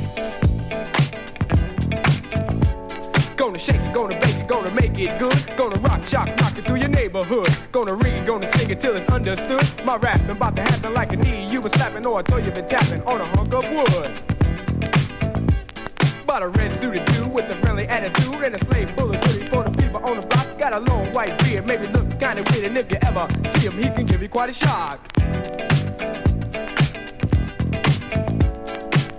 Gonna 3.37 3.57
shake 3.57 3.81
it, 3.81 3.93
gonna 3.93 4.19
bake 4.19 4.35
it, 4.35 4.47
gonna 4.47 4.71
make 4.75 4.97
it 4.97 5.17
good. 5.19 5.57
Gonna 5.57 5.77
rock, 5.79 6.05
shock, 6.05 6.27
rock 6.41 6.57
it 6.57 6.65
through 6.65 6.77
your 6.77 6.89
neighborhood. 6.89 7.49
Gonna 7.71 7.95
read, 7.95 8.25
gonna 8.27 8.51
sing 8.57 8.69
it 8.69 8.79
till 8.79 8.95
it's 8.95 9.11
understood. 9.11 9.63
My 9.83 9.95
rapping 9.97 10.29
about 10.29 10.55
to 10.57 10.61
happen 10.61 10.93
like 10.93 11.13
a 11.13 11.17
knee. 11.17 11.47
You 11.47 11.61
been 11.61 11.71
slapping 11.71 12.05
or 12.05 12.19
I 12.19 12.21
thought 12.21 12.43
you 12.43 12.51
been 12.51 12.67
tapping 12.67 13.01
on 13.03 13.21
a 13.21 13.25
hunk 13.25 13.53
of 13.53 13.69
wood. 13.69 14.21
But 16.25 16.43
a 16.43 16.49
red 16.49 16.73
suited 16.73 17.03
dude 17.05 17.31
with 17.33 17.49
a 17.49 17.55
friendly 17.55 17.87
attitude 17.87 18.43
and 18.43 18.55
a 18.55 18.65
slave 18.65 18.89
full 18.91 19.09
of 19.09 19.21
goodies 19.21 19.49
for 19.49 19.63
the 19.63 19.71
people 19.71 20.03
on 20.05 20.19
the 20.19 20.25
block. 20.25 20.57
Got 20.57 20.73
a 20.73 20.79
long 20.79 21.11
white 21.11 21.37
beard, 21.43 21.67
maybe 21.67 21.87
looks 21.87 22.15
kinda 22.15 22.43
weird, 22.51 22.65
and 22.65 22.77
if 22.77 22.91
you 22.91 22.97
ever 23.01 23.27
see 23.55 23.67
him, 23.67 23.73
he 23.73 23.89
can 23.89 24.05
give 24.05 24.21
you 24.21 24.29
quite 24.29 24.49
a 24.49 24.53
shock. 24.53 24.99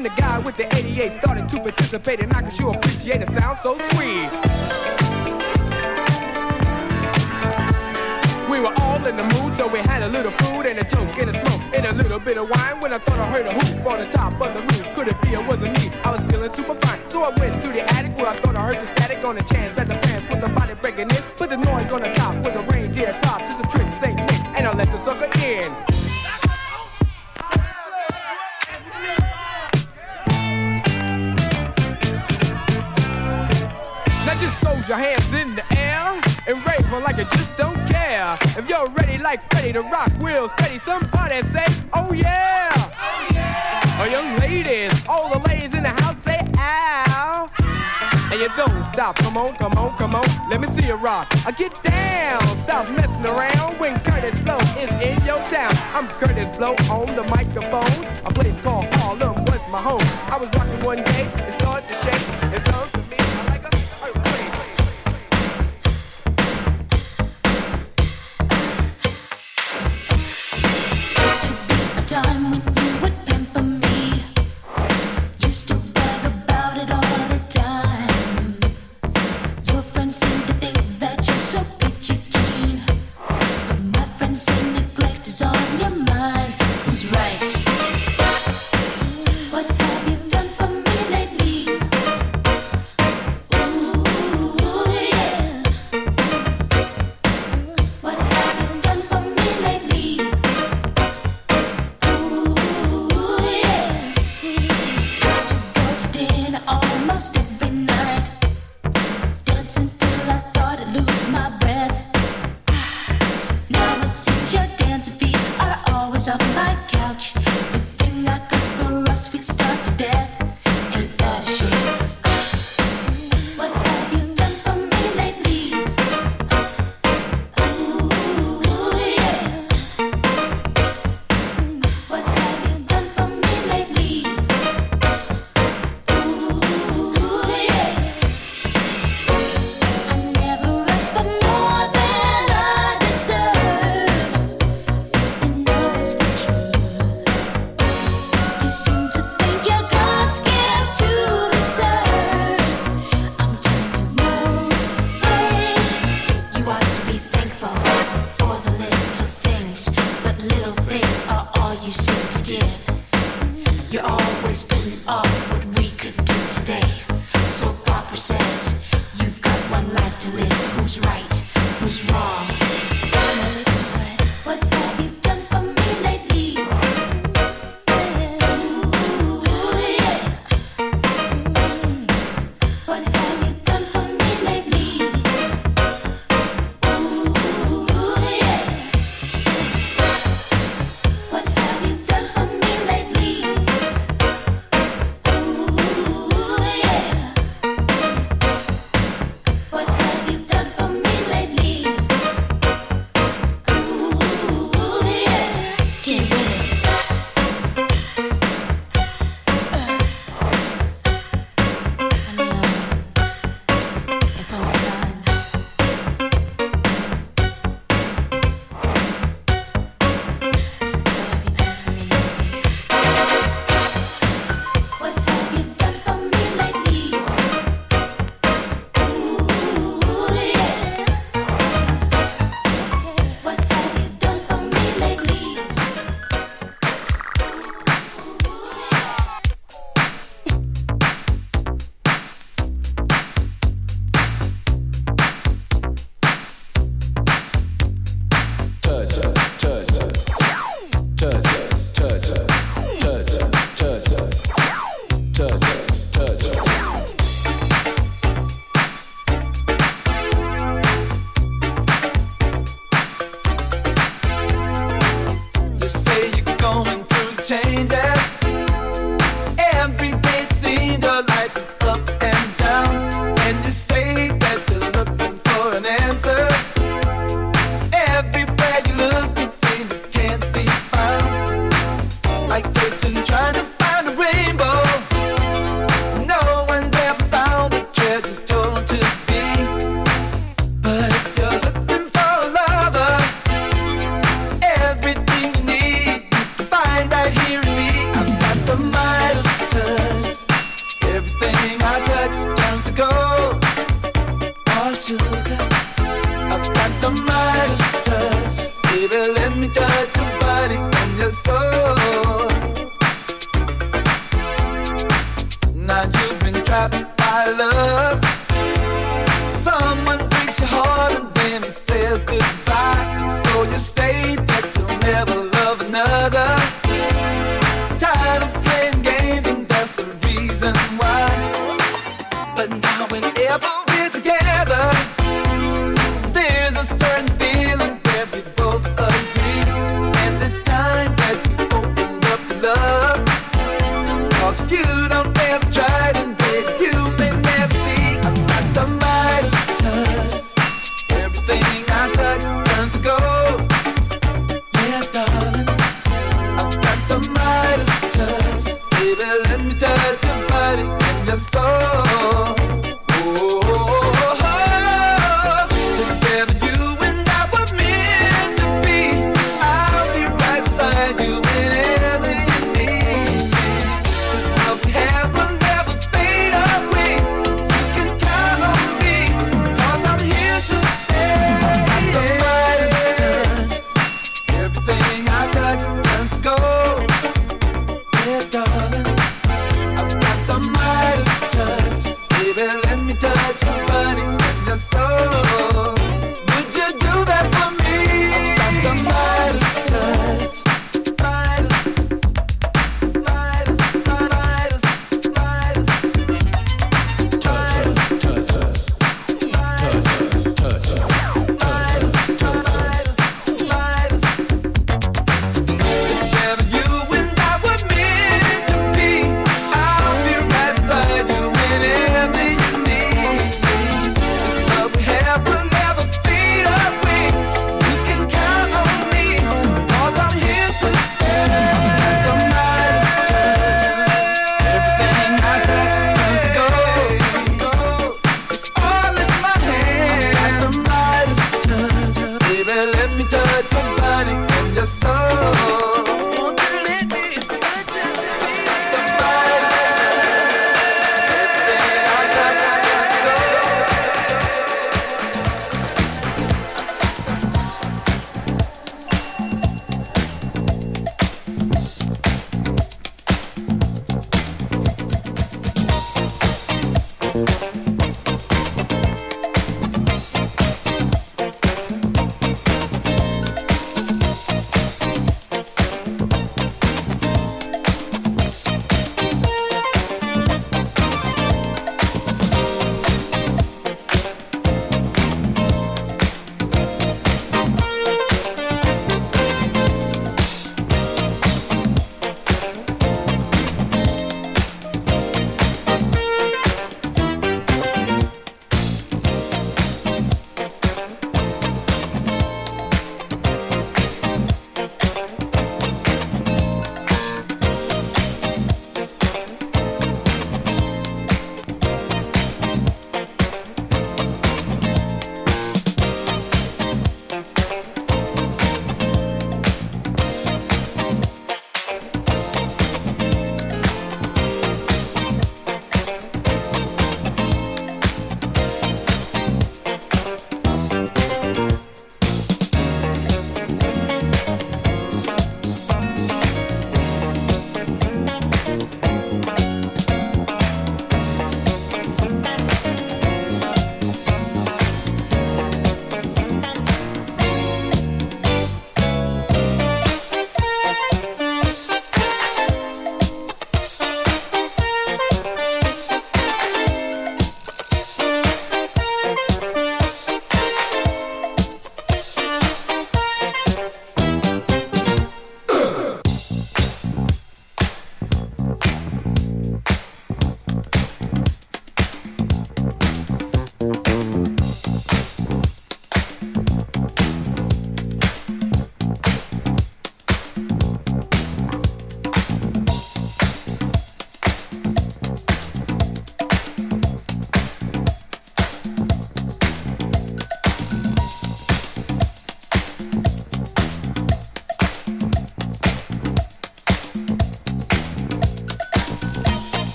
And 0.00 0.06
the 0.06 0.18
guy 0.18 0.38
with 0.38 0.56
the 0.56 0.64
88 0.74 1.12
started 1.12 1.46
to 1.50 1.60
participate, 1.60 2.20
and 2.20 2.32
I 2.32 2.40
could 2.40 2.54
sure 2.54 2.74
appreciate 2.74 3.20
a 3.20 3.26
sound 3.34 3.58
so 3.58 3.76
sweet. 3.90 4.30
We 8.48 8.60
were 8.60 8.72
all 8.80 8.96
in 9.06 9.14
the 9.18 9.28
mood, 9.36 9.52
so 9.52 9.68
we 9.68 9.80
had 9.80 10.00
a 10.00 10.08
little 10.08 10.32
food 10.40 10.64
and 10.64 10.78
a 10.78 10.84
joke 10.84 11.18
and 11.20 11.28
a 11.28 11.34
smoke 11.34 11.60
and 11.76 11.84
a 11.84 11.92
little 11.92 12.18
bit 12.18 12.38
of 12.38 12.48
wine. 12.48 12.80
When 12.80 12.94
I 12.94 12.98
thought 12.98 13.18
I 13.18 13.26
heard 13.28 13.44
a 13.44 13.52
hoop 13.52 13.92
on 13.92 13.98
the 14.00 14.06
top 14.06 14.32
of 14.40 14.54
the 14.54 14.62
roof, 14.72 14.94
could 14.94 15.08
it 15.08 15.20
be 15.20 15.34
it 15.34 15.46
wasn't 15.46 15.76
me? 15.78 15.90
I 16.02 16.12
was 16.12 16.22
feeling 16.32 16.50
super 16.54 16.76
fine, 16.76 17.00
so 17.10 17.22
I 17.22 17.38
went 17.38 17.60
to 17.60 17.68
the 17.68 17.82
attic 17.92 18.16
where 18.16 18.28
I 18.28 18.36
thought 18.36 18.56
I 18.56 18.72
heard 18.72 18.80
the 18.80 18.86
static 18.96 19.22
on 19.26 19.34
the 19.36 19.42
chance 19.52 19.76
that 19.76 19.86
the 19.86 19.96
fans 20.08 20.26
was 20.30 20.38
somebody 20.40 20.72
breaking 20.80 21.10
in. 21.10 21.22
Put 21.36 21.50
the 21.50 21.58
noise 21.58 21.92
on 21.92 22.00
the 22.00 22.10
top 22.14 22.36
with 22.36 22.56
a 22.56 22.62
reindeer 22.72 23.12
top, 23.20 23.29
your 34.90 34.98
hands 34.98 35.32
in 35.32 35.54
the 35.54 35.62
air 35.78 36.20
and 36.48 36.66
rave 36.66 36.92
on 36.92 37.04
like 37.04 37.16
you 37.16 37.24
just 37.26 37.56
don't 37.56 37.78
care. 37.86 38.36
If 38.58 38.68
you're 38.68 38.88
ready 38.88 39.18
like 39.18 39.40
Freddie 39.48 39.74
to 39.74 39.82
rock, 39.82 40.10
real 40.18 40.48
steady, 40.48 40.78
somebody 40.78 41.42
say, 41.42 41.64
oh 41.92 42.12
yeah. 42.12 42.70
Oh 42.74 43.28
yeah. 43.32 43.98
Oh, 44.00 44.08
young 44.10 44.36
ladies, 44.40 44.90
all 45.08 45.30
the 45.30 45.38
ladies 45.48 45.74
in 45.74 45.84
the 45.84 45.90
house 45.90 46.18
say, 46.24 46.40
ow. 46.56 47.48
And 48.32 48.40
you 48.40 48.48
don't 48.56 48.84
stop, 48.92 49.14
come 49.14 49.36
on, 49.36 49.54
come 49.58 49.74
on, 49.74 49.96
come 49.96 50.16
on, 50.16 50.26
let 50.50 50.60
me 50.60 50.66
see 50.66 50.88
you 50.88 50.94
rock. 50.94 51.28
I 51.46 51.52
get 51.52 51.80
down, 51.84 52.40
stop 52.64 52.90
messing 52.90 53.24
around 53.26 53.78
when 53.78 53.94
Kurtis 54.00 54.44
Blow 54.44 54.58
is 54.82 54.90
in 54.94 55.24
your 55.24 55.38
town. 55.44 55.70
I'm 55.94 56.08
Kurtis 56.18 56.58
Blow 56.58 56.74
on 56.90 57.06
the 57.14 57.22
microphone. 57.30 58.04
A 58.26 58.34
place 58.34 58.56
called 58.64 58.86
Harlem 58.94 59.36
was 59.44 59.60
my 59.70 59.80
home. 59.80 60.02
I 60.32 60.36
was 60.36 60.48
rocking 60.56 60.82
one 60.84 60.96
day, 60.96 61.30
it 61.46 61.52
started 61.52 61.88
to 61.88 61.94
shake. 61.94 62.54
It 62.56 62.62
sung 62.66 62.99
time 72.10 72.39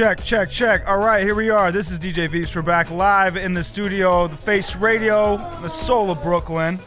Check, 0.00 0.24
check, 0.24 0.50
check. 0.50 0.88
All 0.88 0.96
right, 0.96 1.22
here 1.22 1.34
we 1.34 1.50
are. 1.50 1.70
This 1.70 1.90
is 1.90 1.98
DJ 1.98 2.26
Veeps. 2.26 2.56
We're 2.56 2.62
back 2.62 2.90
live 2.90 3.36
in 3.36 3.52
the 3.52 3.62
studio, 3.62 4.28
the 4.28 4.36
Face 4.38 4.74
Radio, 4.74 5.36
the 5.60 5.68
soul 5.68 6.10
of 6.10 6.22
Brooklyn. 6.22 6.78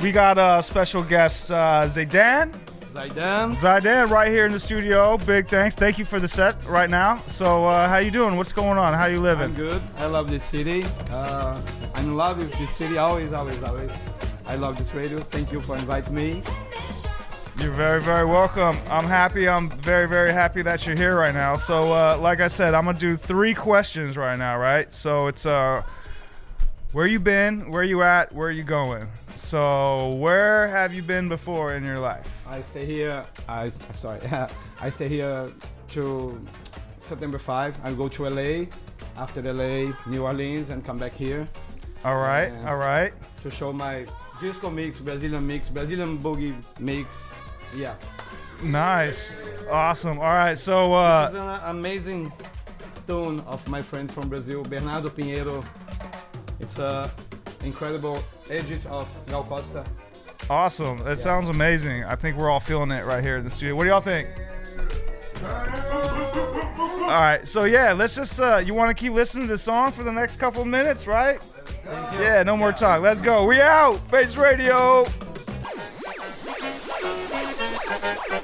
We 0.00 0.10
got 0.10 0.38
a 0.38 0.62
special 0.62 1.02
guest, 1.02 1.50
uh, 1.50 1.86
Zaidan. 1.86 2.54
Zaidan. 2.94 3.54
Zaidan, 3.54 4.08
right 4.08 4.28
here 4.28 4.46
in 4.46 4.52
the 4.52 4.58
studio. 4.58 5.18
Big 5.18 5.46
thanks. 5.46 5.76
Thank 5.76 5.98
you 5.98 6.06
for 6.06 6.18
the 6.18 6.26
set 6.26 6.64
right 6.64 6.88
now. 6.88 7.18
So, 7.28 7.66
uh, 7.66 7.86
how 7.86 7.98
you 7.98 8.10
doing? 8.10 8.38
What's 8.38 8.54
going 8.54 8.78
on? 8.78 8.94
How 8.94 9.04
you 9.04 9.20
living? 9.20 9.44
I'm 9.44 9.54
good. 9.54 9.82
I 9.98 10.06
love 10.06 10.30
this 10.30 10.44
city. 10.44 10.84
Uh, 11.10 11.60
I'm 11.94 12.06
in 12.06 12.16
love 12.16 12.38
with 12.38 12.50
this 12.58 12.74
city. 12.74 12.96
Always, 12.96 13.34
always, 13.34 13.62
always. 13.62 13.92
I 14.46 14.56
love 14.56 14.78
this 14.78 14.94
radio. 14.94 15.18
Thank 15.18 15.52
you 15.52 15.60
for 15.60 15.76
inviting 15.76 16.14
me. 16.14 16.42
You're 17.60 17.72
very, 17.72 18.00
very 18.02 18.26
welcome. 18.26 18.76
I'm 18.90 19.04
happy. 19.04 19.48
I'm 19.48 19.70
very, 19.70 20.08
very 20.08 20.32
happy 20.32 20.62
that 20.62 20.86
you're 20.86 20.96
here 20.96 21.16
right 21.16 21.32
now. 21.32 21.56
So, 21.56 21.92
uh, 21.92 22.18
like 22.20 22.40
I 22.40 22.48
said, 22.48 22.74
I'm 22.74 22.84
gonna 22.84 22.98
do 22.98 23.16
three 23.16 23.54
questions 23.54 24.16
right 24.16 24.36
now, 24.36 24.58
right? 24.58 24.92
So 24.92 25.28
it's 25.28 25.46
uh, 25.46 25.82
where 26.92 27.06
you 27.06 27.20
been, 27.20 27.70
where 27.70 27.84
you 27.84 28.02
at, 28.02 28.32
where 28.32 28.50
you 28.50 28.64
going. 28.64 29.08
So, 29.36 30.14
where 30.14 30.66
have 30.68 30.92
you 30.92 31.02
been 31.02 31.28
before 31.28 31.74
in 31.74 31.84
your 31.84 32.00
life? 32.00 32.26
I 32.46 32.60
stay 32.60 32.84
here. 32.84 33.24
I 33.48 33.68
sorry. 33.92 34.20
I 34.80 34.90
stay 34.90 35.08
here 35.08 35.50
to 35.92 36.44
September 36.98 37.38
5. 37.38 37.76
I 37.84 37.92
go 37.92 38.08
to 38.08 38.28
LA. 38.28 38.66
After 39.16 39.40
LA, 39.40 39.92
New 40.06 40.24
Orleans, 40.24 40.70
and 40.70 40.84
come 40.84 40.98
back 40.98 41.12
here. 41.12 41.48
All 42.04 42.18
right. 42.18 42.50
All 42.66 42.76
right. 42.76 43.12
To 43.44 43.50
show 43.50 43.72
my 43.72 44.06
disco 44.40 44.70
mix, 44.70 44.98
Brazilian 44.98 45.46
mix, 45.46 45.68
Brazilian 45.68 46.18
boogie 46.18 46.54
mix. 46.80 47.32
Yeah. 47.74 47.94
Nice, 48.62 49.34
awesome. 49.70 50.18
All 50.18 50.24
right, 50.26 50.58
so 50.58 50.94
uh, 50.94 51.26
this 51.26 51.34
is 51.34 51.40
an 51.40 51.60
amazing 51.64 52.32
tune 53.06 53.40
of 53.40 53.66
my 53.68 53.82
friend 53.82 54.10
from 54.10 54.28
Brazil, 54.28 54.62
Bernardo 54.62 55.08
Pinheiro. 55.08 55.64
It's 56.60 56.78
a 56.78 57.10
incredible 57.64 58.22
edit 58.50 58.84
of 58.86 59.08
Gal 59.28 59.42
Costa. 59.44 59.84
awesome. 60.48 60.98
That 60.98 61.18
sounds 61.18 61.48
amazing. 61.48 62.04
I 62.04 62.14
think 62.14 62.36
we're 62.36 62.50
all 62.50 62.60
feeling 62.60 62.90
it 62.90 63.04
right 63.04 63.24
here 63.24 63.38
in 63.38 63.44
the 63.44 63.50
studio. 63.50 63.74
What 63.74 63.84
do 63.84 63.90
y'all 63.90 64.00
think? 64.00 64.28
All 67.02 67.20
right, 67.20 67.46
so 67.46 67.64
yeah, 67.64 67.92
let's 67.92 68.14
just. 68.14 68.40
Uh, 68.40 68.62
you 68.64 68.72
want 68.72 68.88
to 68.88 68.94
keep 68.94 69.12
listening 69.12 69.46
to 69.46 69.52
the 69.52 69.58
song 69.58 69.92
for 69.92 70.04
the 70.04 70.12
next 70.12 70.36
couple 70.36 70.64
minutes, 70.64 71.06
right? 71.06 71.42
Yeah, 72.14 72.42
no 72.44 72.56
more 72.56 72.72
talk. 72.72 73.02
Let's 73.02 73.20
go. 73.20 73.44
We 73.44 73.60
out. 73.60 73.98
Face 74.08 74.36
Radio. 74.36 75.04
Mexa 78.04 78.43